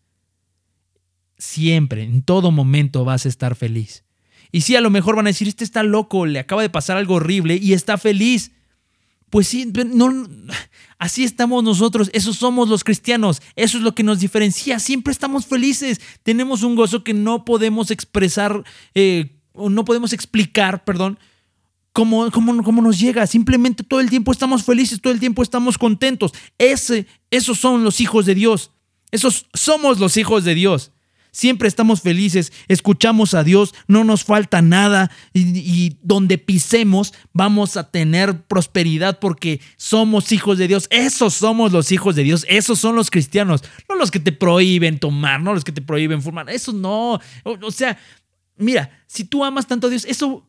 Siempre, 1.41 2.05
en 2.05 2.23
todo 2.23 2.53
momento 2.53 3.05
vas 3.05 3.27
a 3.27 3.29
estar 3.29 3.57
feliz. 3.57 4.05
Y 4.53 4.61
sí, 4.61 4.77
a 4.77 4.81
lo 4.81 4.91
mejor 4.91 5.17
van 5.17 5.27
a 5.27 5.31
decir, 5.31 5.49
este 5.49 5.65
está 5.65 5.83
loco, 5.83 6.27
le 6.27 6.39
acaba 6.39 6.63
de 6.63 6.71
pasar 6.71 6.97
algo 6.97 7.15
horrible 7.15 7.59
y 7.61 7.73
está 7.73 7.99
feliz. 7.99 8.53
Pues 9.31 9.49
sí, 9.49 9.73
no, 9.87 10.29
así 10.99 11.25
estamos 11.25 11.65
nosotros, 11.65 12.11
esos 12.13 12.37
somos 12.37 12.69
los 12.69 12.85
cristianos, 12.85 13.43
eso 13.55 13.79
es 13.79 13.85
lo 13.85 13.95
que 13.95 14.03
nos 14.03 14.19
diferencia, 14.19 14.81
siempre 14.81 15.13
estamos 15.13 15.47
felices, 15.47 16.01
tenemos 16.25 16.65
un 16.65 16.75
gozo 16.75 17.05
que 17.05 17.15
no 17.15 17.45
podemos 17.45 17.93
expresar 17.93 18.65
eh, 18.95 19.37
no 19.55 19.85
podemos 19.85 20.13
explicar, 20.13 20.85
perdón, 20.85 21.19
cómo, 21.93 22.31
nos 22.83 22.99
llega. 22.99 23.27
Simplemente 23.27 23.83
todo 23.83 24.01
el 24.01 24.11
tiempo 24.11 24.33
estamos 24.33 24.65
felices, 24.65 25.01
todo 25.01 25.13
el 25.13 25.21
tiempo 25.21 25.43
estamos 25.43 25.77
contentos. 25.77 26.33
Ese, 26.59 27.07
esos 27.31 27.59
son 27.59 27.85
los 27.85 28.01
hijos 28.01 28.27
de 28.27 28.35
Dios. 28.35 28.71
Esos 29.11 29.47
somos 29.55 29.99
los 29.99 30.17
hijos 30.17 30.45
de 30.45 30.55
Dios. 30.55 30.93
Siempre 31.33 31.69
estamos 31.69 32.03
felices, 32.03 32.53
escuchamos 32.69 33.35
a 33.35 33.45
Dios, 33.45 33.75
no 33.87 34.05
nos 34.05 34.25
falta 34.25 34.63
nada 34.63 35.11
y, 35.33 35.97
donde 36.03 36.39
pisemos 36.39 37.13
vamos 37.33 37.77
a 37.77 37.91
tener 37.91 38.43
prosperidad 38.43 39.19
porque 39.19 39.61
somos 39.77 40.33
hijos 40.33 40.59
de 40.59 40.69
Dios. 40.69 40.87
Esos 40.91 41.35
somos 41.35 41.73
los 41.73 41.93
hijos 41.93 42.17
de 42.17 42.25
Dios, 42.25 42.47
esos 42.49 42.79
son 42.79 42.97
los 42.97 43.11
cristianos, 43.11 43.63
no 43.89 43.95
los 43.95 44.11
que 44.11 44.21
te 44.21 44.33
prohíben 44.33 44.99
tomar, 44.99 45.41
no 45.41 45.55
los 45.55 45.65
que 45.65 45.73
te 45.73 45.83
prohíben 45.83 46.23
fumar. 46.23 46.51
Eso 46.51 46.73
no, 46.73 47.21
o 47.45 47.71
sea, 47.71 47.99
mira, 48.57 48.91
si 49.07 49.25
tú 49.25 49.45
amas 49.45 49.67
tanto 49.67 49.87
a 49.87 49.91
Dios, 49.91 50.05
eso 50.05 50.47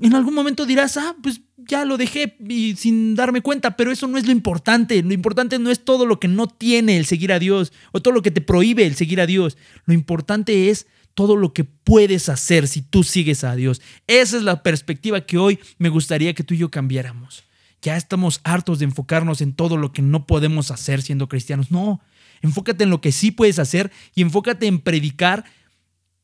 en 0.00 0.14
algún 0.14 0.34
momento 0.34 0.66
dirás, 0.66 0.96
ah, 0.96 1.14
pues 1.22 1.40
ya 1.68 1.84
lo 1.84 1.96
dejé 1.96 2.36
sin 2.76 3.14
darme 3.14 3.40
cuenta, 3.40 3.76
pero 3.76 3.90
eso 3.90 4.06
no 4.06 4.18
es 4.18 4.26
lo 4.26 4.32
importante. 4.32 5.02
Lo 5.02 5.12
importante 5.12 5.58
no 5.58 5.70
es 5.70 5.84
todo 5.84 6.06
lo 6.06 6.20
que 6.20 6.28
no 6.28 6.46
tiene 6.46 6.96
el 6.96 7.06
seguir 7.06 7.32
a 7.32 7.38
Dios 7.38 7.72
o 7.92 8.00
todo 8.00 8.14
lo 8.14 8.22
que 8.22 8.30
te 8.30 8.40
prohíbe 8.40 8.86
el 8.86 8.94
seguir 8.94 9.20
a 9.20 9.26
Dios. 9.26 9.56
Lo 9.84 9.94
importante 9.94 10.70
es 10.70 10.86
todo 11.14 11.36
lo 11.36 11.52
que 11.52 11.64
puedes 11.64 12.28
hacer 12.28 12.68
si 12.68 12.82
tú 12.82 13.04
sigues 13.04 13.44
a 13.44 13.54
Dios. 13.54 13.80
Esa 14.06 14.36
es 14.36 14.42
la 14.42 14.62
perspectiva 14.62 15.20
que 15.22 15.38
hoy 15.38 15.58
me 15.78 15.88
gustaría 15.88 16.34
que 16.34 16.44
tú 16.44 16.54
y 16.54 16.58
yo 16.58 16.70
cambiáramos. 16.70 17.44
Ya 17.82 17.96
estamos 17.96 18.40
hartos 18.44 18.78
de 18.78 18.86
enfocarnos 18.86 19.40
en 19.40 19.54
todo 19.54 19.76
lo 19.76 19.92
que 19.92 20.02
no 20.02 20.26
podemos 20.26 20.70
hacer 20.70 21.02
siendo 21.02 21.28
cristianos. 21.28 21.70
No, 21.70 22.00
enfócate 22.42 22.84
en 22.84 22.90
lo 22.90 23.00
que 23.00 23.12
sí 23.12 23.30
puedes 23.30 23.58
hacer 23.58 23.92
y 24.14 24.22
enfócate 24.22 24.66
en 24.66 24.80
predicar 24.80 25.44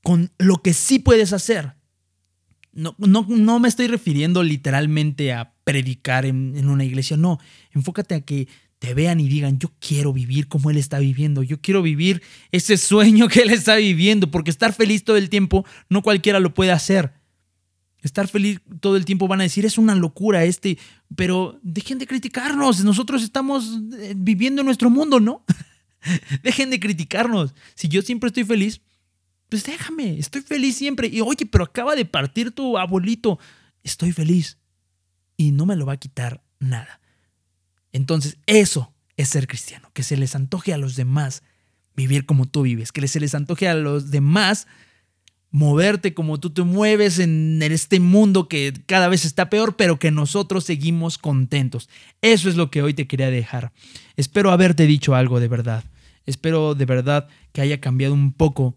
con 0.03 0.33
lo 0.39 0.63
que 0.63 0.73
sí 0.73 0.99
puedes 0.99 1.33
hacer. 1.33 1.75
No, 2.73 2.95
no, 2.99 3.27
no 3.29 3.59
me 3.59 3.69
estoy 3.69 3.89
refiriendo 3.89 4.43
literalmente 4.43 5.33
a 5.33 5.55
predicar 5.65 6.25
en, 6.25 6.57
en 6.57 6.69
una 6.69 6.85
iglesia, 6.85 7.17
no. 7.17 7.39
Enfócate 7.73 8.15
a 8.15 8.21
que 8.21 8.49
te 8.81 8.95
vean 8.95 9.21
y 9.21 9.29
digan, 9.29 9.59
yo 9.59 9.71
quiero 9.79 10.13
vivir 10.13 10.49
como 10.49 10.71
Él 10.71 10.79
está 10.79 10.99
viviendo, 10.99 11.43
yo 11.43 11.61
quiero 11.61 11.83
vivir 11.83 12.23
ese 12.51 12.79
sueño 12.79 13.29
que 13.29 13.43
Él 13.43 13.51
está 13.51 13.77
viviendo, 13.77 14.31
porque 14.31 14.51
estar 14.51 14.73
feliz 14.73 15.05
todo 15.05 15.19
el 15.19 15.29
tiempo 15.29 15.67
no 15.89 16.03
cualquiera 16.03 16.41
lo 16.41 16.55
puede 16.55 16.73
hacer. 16.73 17.13
Estar 18.03 18.27
feliz 18.27 18.61
todo 18.81 18.97
el 18.97 19.05
tiempo 19.05 19.29
van 19.29 19.41
a 19.41 19.45
decir, 19.45 19.67
es 19.67 19.77
una 19.77 19.95
locura 19.95 20.45
este, 20.45 20.79
pero 21.15 21.61
dejen 21.63 21.99
de 21.99 22.07
criticarnos, 22.07 22.83
nosotros 22.83 23.23
estamos 23.23 23.79
eh, 23.99 24.15
viviendo 24.17 24.63
en 24.63 24.67
nuestro 24.67 24.89
mundo, 24.89 25.21
¿no? 25.21 25.45
dejen 26.43 26.71
de 26.71 26.81
criticarnos. 26.81 27.55
Si 27.75 27.89
yo 27.89 28.01
siempre 28.01 28.29
estoy 28.29 28.45
feliz, 28.45 28.81
pues 29.51 29.65
déjame, 29.65 30.19
estoy 30.19 30.41
feliz 30.41 30.77
siempre. 30.77 31.09
Y 31.09 31.21
oye, 31.21 31.45
pero 31.45 31.65
acaba 31.65 31.95
de 31.95 32.07
partir 32.07 32.53
tu 32.53 32.79
abuelito, 32.79 33.39
estoy 33.83 34.13
feliz. 34.13 34.59
Y 35.37 35.51
no 35.53 35.67
me 35.67 35.77
lo 35.77 35.85
va 35.85 35.95
a 35.95 35.99
quitar 35.99 36.43
nada. 36.61 37.01
Entonces, 37.93 38.39
eso 38.47 38.95
es 39.17 39.29
ser 39.29 39.47
cristiano, 39.47 39.91
que 39.93 40.03
se 40.03 40.17
les 40.17 40.35
antoje 40.35 40.73
a 40.73 40.79
los 40.79 40.97
demás 40.97 41.43
vivir 41.97 42.25
como 42.25 42.47
tú 42.47 42.63
vives, 42.63 42.93
que 42.93 43.07
se 43.09 43.21
les 43.21 43.35
antoje 43.35 43.69
a 43.69 43.75
los 43.75 44.11
demás 44.11 44.67
moverte 45.51 46.15
como 46.15 46.39
tú 46.39 46.51
te 46.51 46.63
mueves 46.63 47.19
en 47.19 47.61
este 47.61 47.99
mundo 47.99 48.49
que 48.49 48.73
cada 48.87 49.09
vez 49.09 49.25
está 49.25 49.51
peor, 49.51 49.77
pero 49.77 49.99
que 49.99 50.13
nosotros 50.13 50.65
seguimos 50.65 51.19
contentos. 51.19 51.89
Eso 52.23 52.49
es 52.49 52.57
lo 52.57 52.71
que 52.71 52.83
hoy 52.83 52.95
te 52.95 53.09
quería 53.09 53.31
dejar. 53.31 53.73
Espero 54.17 54.53
haberte 54.53 54.87
dicho 54.87 55.15
algo 55.15 55.41
de 55.41 55.49
verdad. 55.49 55.85
Espero 56.25 56.75
de 56.77 56.85
verdad 56.85 57.29
que 57.53 57.61
haya 57.61 57.81
cambiado 57.81 58.15
un 58.15 58.33
poco 58.33 58.77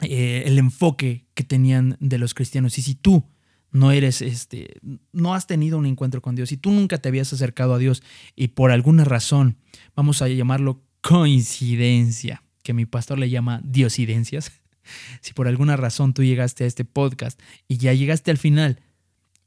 eh, 0.00 0.44
el 0.46 0.58
enfoque 0.58 1.26
que 1.34 1.44
tenían 1.44 1.96
de 2.00 2.18
los 2.18 2.34
cristianos. 2.34 2.78
Y 2.78 2.82
si 2.82 2.94
tú 2.94 3.24
no 3.70 3.92
eres, 3.92 4.22
este, 4.22 4.80
no 5.12 5.34
has 5.34 5.46
tenido 5.46 5.78
un 5.78 5.86
encuentro 5.86 6.22
con 6.22 6.34
Dios, 6.34 6.48
si 6.48 6.56
tú 6.56 6.70
nunca 6.70 6.98
te 6.98 7.08
habías 7.08 7.32
acercado 7.32 7.74
a 7.74 7.78
Dios 7.78 8.02
y 8.34 8.48
por 8.48 8.70
alguna 8.70 9.04
razón, 9.04 9.56
vamos 9.94 10.22
a 10.22 10.28
llamarlo 10.28 10.82
coincidencia, 11.00 12.42
que 12.62 12.74
mi 12.74 12.86
pastor 12.86 13.18
le 13.18 13.30
llama 13.30 13.60
diosidencias, 13.64 14.52
si 15.20 15.32
por 15.32 15.48
alguna 15.48 15.76
razón 15.76 16.14
tú 16.14 16.22
llegaste 16.22 16.64
a 16.64 16.66
este 16.66 16.84
podcast 16.84 17.40
y 17.66 17.76
ya 17.78 17.92
llegaste 17.92 18.30
al 18.30 18.38
final 18.38 18.80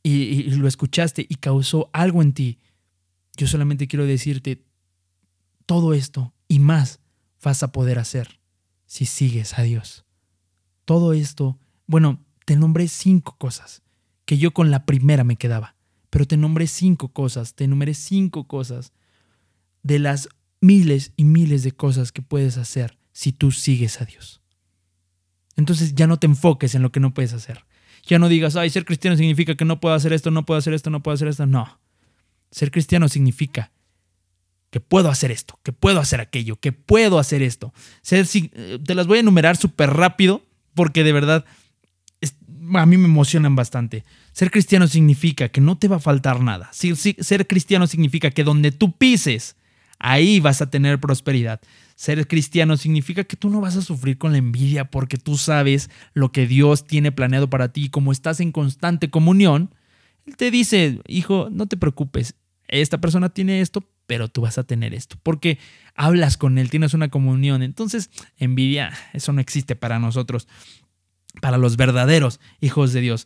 y, 0.04 0.44
lo 0.52 0.68
escuchaste 0.68 1.26
y 1.28 1.36
causó 1.36 1.90
algo 1.94 2.22
en 2.22 2.34
ti, 2.34 2.60
yo 3.38 3.48
solamente 3.48 3.88
quiero 3.88 4.06
decirte, 4.06 4.64
todo 5.66 5.94
esto 5.94 6.34
y 6.48 6.60
más 6.60 7.00
vas 7.42 7.64
a 7.64 7.72
poder 7.72 7.98
hacer 7.98 8.40
si 8.86 9.06
sigues 9.06 9.58
a 9.58 9.64
Dios. 9.64 10.06
Todo 10.86 11.13
esto, 11.13 11.58
bueno, 11.88 12.24
te 12.46 12.56
nombré 12.56 12.88
cinco 12.88 13.36
cosas, 13.38 13.82
que 14.26 14.38
yo 14.38 14.52
con 14.52 14.72
la 14.72 14.86
primera 14.86 15.24
me 15.24 15.36
quedaba, 15.36 15.76
pero 16.10 16.26
te 16.26 16.38
nombré 16.38 16.67
cinco 16.67 17.10
cosas, 17.10 17.54
te 17.54 17.67
nombré 17.67 17.94
cinco 17.94 18.46
cosas 18.46 18.94
de 19.84 20.00
las 20.00 20.30
miles 20.60 21.13
y 21.15 21.24
miles 21.24 21.63
de 21.63 21.72
cosas 21.72 22.12
que 22.12 22.22
puedes 22.22 22.58
hacer 22.58 22.98
si 23.12 23.32
tú 23.32 23.52
sigues 23.52 24.02
a 24.02 24.06
Dios. 24.06 24.41
Entonces 25.56 25.96
ya 25.96 26.08
no 26.08 26.17
te 26.17 26.28
enfoques 26.28 26.76
en 26.76 26.82
lo 26.82 26.91
que 26.91 27.00
no 27.00 27.13
puedes 27.13 27.34
hacer. 27.34 27.65
Ya 28.04 28.20
no 28.20 28.30
digas, 28.30 28.56
ay, 28.56 28.70
ser 28.70 28.86
cristiano 28.86 29.17
significa 29.17 29.56
que 29.56 29.65
no 29.65 29.80
puedo 29.80 29.96
hacer 29.96 30.13
esto, 30.13 30.32
no 30.32 30.46
puedo 30.46 30.58
hacer 30.58 30.74
esto, 30.74 30.89
no 30.89 31.04
puedo 31.04 31.15
hacer 31.15 31.28
esto. 31.28 31.46
No. 31.46 31.80
Ser 32.50 32.72
cristiano 32.72 33.08
significa 33.10 33.72
que 34.72 34.80
puedo 34.80 35.10
hacer 35.10 35.32
esto, 35.32 35.60
que 35.63 35.74
puedo 35.74 36.00
hacer 36.00 36.22
aquello, 36.22 36.56
que 36.56 36.72
puedo 36.72 37.20
hacer 37.20 37.41
esto. 37.41 37.74
Ser, 38.02 38.26
eh, 38.34 38.80
te 38.84 38.96
las 38.96 39.06
voy 39.06 39.17
a 39.17 39.22
enumerar 39.22 39.58
súper 39.58 39.91
rápido 39.91 40.44
porque 40.74 41.04
de 41.04 41.14
verdad 41.14 41.46
a 42.74 42.86
mí 42.86 42.98
me 42.98 43.06
emocionan 43.06 43.56
bastante. 43.56 44.04
Ser 44.32 44.52
cristiano 44.52 44.88
significa 44.88 45.50
que 45.50 45.62
no 45.62 45.78
te 45.78 45.88
va 45.88 45.98
a 45.98 46.00
faltar 46.00 46.42
nada. 46.42 46.70
Ser 46.72 47.48
cristiano 47.48 47.88
significa 47.88 48.32
que 48.32 48.44
donde 48.44 48.72
tú 48.72 48.98
pises, 48.98 49.56
ahí 50.00 50.40
vas 50.40 50.62
a 50.62 50.70
tener 50.70 51.00
prosperidad. 51.00 51.62
Ser 51.96 52.28
cristiano 52.28 52.78
significa 52.78 53.24
que 53.24 53.36
tú 53.36 53.50
no 53.50 53.62
vas 53.62 53.76
a 53.76 53.82
sufrir 53.82 54.18
con 54.18 54.32
la 54.32 54.38
envidia 54.38 54.86
porque 54.86 55.18
tú 55.18 55.38
sabes 55.38 55.90
lo 56.14 56.32
que 56.32 56.48
Dios 56.48 56.86
tiene 56.86 57.12
planeado 57.12 57.50
para 57.50 57.72
ti. 57.72 57.90
Como 57.90 58.12
estás 58.12 58.40
en 58.40 58.52
constante 58.52 59.10
comunión, 59.10 59.74
Él 60.26 60.36
te 60.38 60.50
dice, 60.52 61.00
hijo, 61.08 61.50
no 61.52 61.68
te 61.68 61.78
preocupes, 61.78 62.36
esta 62.68 63.00
persona 63.00 63.30
tiene 63.30 63.62
esto, 63.62 63.88
pero 64.12 64.28
tú 64.28 64.41
vas 64.41 64.58
a 64.58 64.65
tener 64.65 64.93
esto. 64.93 65.15
Porque 65.24 65.58
hablas 65.95 66.36
con 66.36 66.58
Él, 66.58 66.69
tienes 66.69 66.93
una 66.93 67.08
comunión. 67.08 67.63
Entonces, 67.63 68.10
envidia, 68.36 68.91
eso 69.13 69.32
no 69.32 69.39
existe 69.39 69.78
para 69.78 70.00
nosotros, 70.00 70.50
para 71.39 71.58
los 71.58 71.78
verdaderos 71.78 72.41
hijos 72.60 72.91
de 72.91 73.00
Dios. 73.00 73.26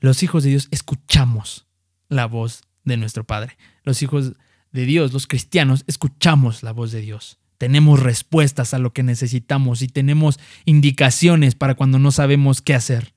Los 0.00 0.22
hijos 0.22 0.42
de 0.42 0.48
Dios 0.48 0.68
escuchamos 0.70 1.66
la 2.08 2.24
voz 2.24 2.62
de 2.82 2.96
nuestro 2.96 3.24
Padre. 3.24 3.58
Los 3.84 4.00
hijos 4.00 4.32
de 4.70 4.86
Dios, 4.86 5.12
los 5.12 5.26
cristianos, 5.26 5.84
escuchamos 5.86 6.62
la 6.62 6.72
voz 6.72 6.92
de 6.92 7.02
Dios 7.02 7.38
tenemos 7.58 8.00
respuestas 8.00 8.74
a 8.74 8.80
lo 8.80 8.92
que 8.92 9.04
necesitamos 9.04 9.82
y 9.82 9.86
tenemos 9.86 10.40
indicaciones 10.64 11.54
para 11.54 11.76
cuando 11.76 12.00
no 12.00 12.10
sabemos 12.10 12.60
qué 12.60 12.74
hacer. 12.74 13.14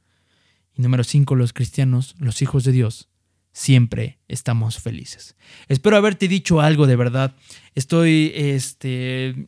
Y 0.75 0.83
número 0.83 1.03
cinco, 1.03 1.33
los 1.33 1.51
cristianos, 1.51 2.13
los 2.19 2.43
hijos 2.43 2.63
de 2.63 2.71
Dios, 2.71 3.09
siempre 3.55 4.19
estamos 4.27 4.79
felices. 4.79 5.37
Espero 5.69 5.95
haberte 5.95 6.27
dicho 6.27 6.59
algo 6.59 6.87
de 6.87 6.97
verdad. 6.97 7.33
Estoy, 7.73 8.33
este, 8.35 9.47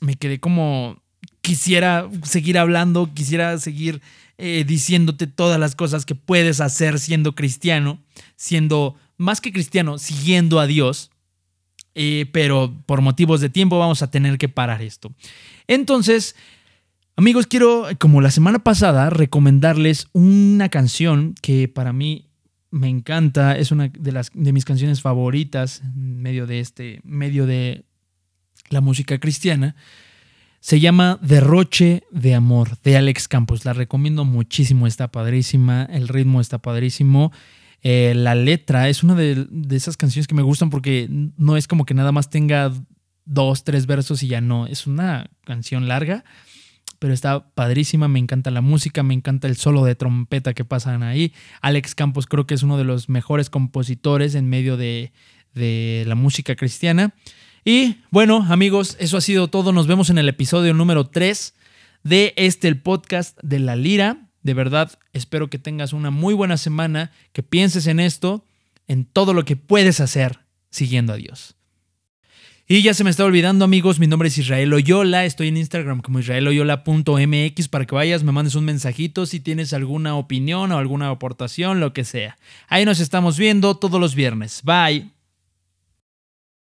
me 0.00 0.16
quedé 0.16 0.40
como, 0.40 1.00
quisiera 1.42 2.10
seguir 2.24 2.58
hablando, 2.58 3.08
quisiera 3.14 3.56
seguir 3.58 4.02
eh, 4.36 4.64
diciéndote 4.66 5.28
todas 5.28 5.60
las 5.60 5.76
cosas 5.76 6.04
que 6.04 6.16
puedes 6.16 6.60
hacer 6.60 6.98
siendo 6.98 7.36
cristiano, 7.36 8.02
siendo 8.34 8.96
más 9.16 9.40
que 9.40 9.52
cristiano, 9.52 9.98
siguiendo 9.98 10.58
a 10.58 10.66
Dios. 10.66 11.12
Eh, 11.94 12.26
pero 12.32 12.74
por 12.84 13.00
motivos 13.00 13.40
de 13.40 13.48
tiempo 13.48 13.78
vamos 13.78 14.02
a 14.02 14.10
tener 14.10 14.38
que 14.38 14.48
parar 14.48 14.82
esto. 14.82 15.14
Entonces, 15.68 16.34
amigos, 17.14 17.46
quiero, 17.46 17.86
como 18.00 18.20
la 18.20 18.32
semana 18.32 18.58
pasada, 18.58 19.08
recomendarles 19.08 20.08
una 20.12 20.68
canción 20.68 21.36
que 21.40 21.68
para 21.68 21.92
mí 21.92 22.25
me 22.70 22.88
encanta, 22.88 23.56
es 23.56 23.70
una 23.70 23.88
de, 23.88 24.12
las, 24.12 24.30
de 24.34 24.52
mis 24.52 24.64
canciones 24.64 25.00
favoritas 25.00 25.82
en 25.82 26.20
medio 26.20 26.46
de 26.46 26.60
este, 26.60 27.00
medio 27.04 27.46
de 27.46 27.84
la 28.70 28.80
música 28.80 29.18
cristiana. 29.18 29.76
Se 30.60 30.80
llama 30.80 31.18
Derroche 31.22 32.02
de 32.10 32.34
Amor 32.34 32.78
de 32.82 32.96
Alex 32.96 33.28
Campos. 33.28 33.64
La 33.64 33.72
recomiendo 33.72 34.24
muchísimo, 34.24 34.86
está 34.86 35.12
padrísima, 35.12 35.84
el 35.84 36.08
ritmo 36.08 36.40
está 36.40 36.58
padrísimo. 36.58 37.32
Eh, 37.82 38.14
la 38.16 38.34
letra 38.34 38.88
es 38.88 39.04
una 39.04 39.14
de, 39.14 39.46
esas 39.70 39.96
canciones 39.96 40.26
que 40.26 40.34
me 40.34 40.42
gustan 40.42 40.70
porque 40.70 41.08
no 41.36 41.56
es 41.56 41.68
como 41.68 41.84
que 41.84 41.94
nada 41.94 42.10
más 42.10 42.30
tenga 42.30 42.72
dos, 43.24 43.62
tres 43.62 43.86
versos 43.86 44.24
y 44.24 44.28
ya 44.28 44.40
no. 44.40 44.66
Es 44.66 44.88
una 44.88 45.30
canción 45.44 45.86
larga, 45.86 46.24
pero 46.98 47.14
está 47.14 47.48
padrísima. 47.50 48.08
Me 48.08 48.18
encanta 48.18 48.50
la 48.50 48.60
música, 48.60 49.02
me 49.02 49.14
encanta 49.14 49.48
el 49.48 49.56
solo 49.56 49.84
de 49.84 49.94
trompeta 49.94 50.54
que 50.54 50.64
pasan 50.64 51.02
ahí. 51.02 51.32
Alex 51.60 51.94
Campos 51.94 52.26
creo 52.26 52.46
que 52.46 52.54
es 52.54 52.62
uno 52.62 52.78
de 52.78 52.84
los 52.84 53.08
mejores 53.08 53.50
compositores 53.50 54.34
en 54.34 54.48
medio 54.48 54.76
de, 54.76 55.12
de 55.54 56.04
la 56.06 56.14
música 56.14 56.56
cristiana. 56.56 57.14
Y 57.64 57.96
bueno, 58.10 58.46
amigos, 58.48 58.96
eso 59.00 59.16
ha 59.16 59.20
sido 59.20 59.48
todo. 59.48 59.72
Nos 59.72 59.88
vemos 59.88 60.10
en 60.10 60.18
el 60.18 60.28
episodio 60.28 60.72
número 60.72 61.08
3 61.08 61.54
de 62.04 62.32
este, 62.36 62.68
el 62.68 62.80
podcast 62.80 63.36
de 63.42 63.58
la 63.58 63.74
lira. 63.74 64.28
De 64.42 64.54
verdad, 64.54 64.92
espero 65.12 65.50
que 65.50 65.58
tengas 65.58 65.92
una 65.92 66.12
muy 66.12 66.32
buena 66.32 66.56
semana, 66.56 67.10
que 67.32 67.42
pienses 67.42 67.88
en 67.88 67.98
esto, 67.98 68.44
en 68.86 69.04
todo 69.04 69.34
lo 69.34 69.44
que 69.44 69.56
puedes 69.56 69.98
hacer 69.98 70.38
siguiendo 70.70 71.12
a 71.12 71.16
Dios. 71.16 71.56
Y 72.68 72.82
ya 72.82 72.94
se 72.94 73.04
me 73.04 73.10
está 73.10 73.24
olvidando, 73.24 73.64
amigos, 73.64 74.00
mi 74.00 74.08
nombre 74.08 74.26
es 74.26 74.38
Israel 74.38 74.72
Oyola, 74.72 75.24
estoy 75.24 75.48
en 75.48 75.56
Instagram 75.56 76.00
como 76.00 76.18
israeloyola.mx 76.18 77.68
para 77.68 77.86
que 77.86 77.94
vayas, 77.94 78.24
me 78.24 78.32
mandes 78.32 78.56
un 78.56 78.64
mensajito 78.64 79.24
si 79.24 79.38
tienes 79.38 79.72
alguna 79.72 80.16
opinión 80.16 80.72
o 80.72 80.78
alguna 80.78 81.10
aportación, 81.10 81.78
lo 81.78 81.92
que 81.92 82.02
sea. 82.02 82.36
Ahí 82.66 82.84
nos 82.84 82.98
estamos 82.98 83.38
viendo 83.38 83.76
todos 83.76 84.00
los 84.00 84.16
viernes. 84.16 84.62
Bye. 84.64 85.15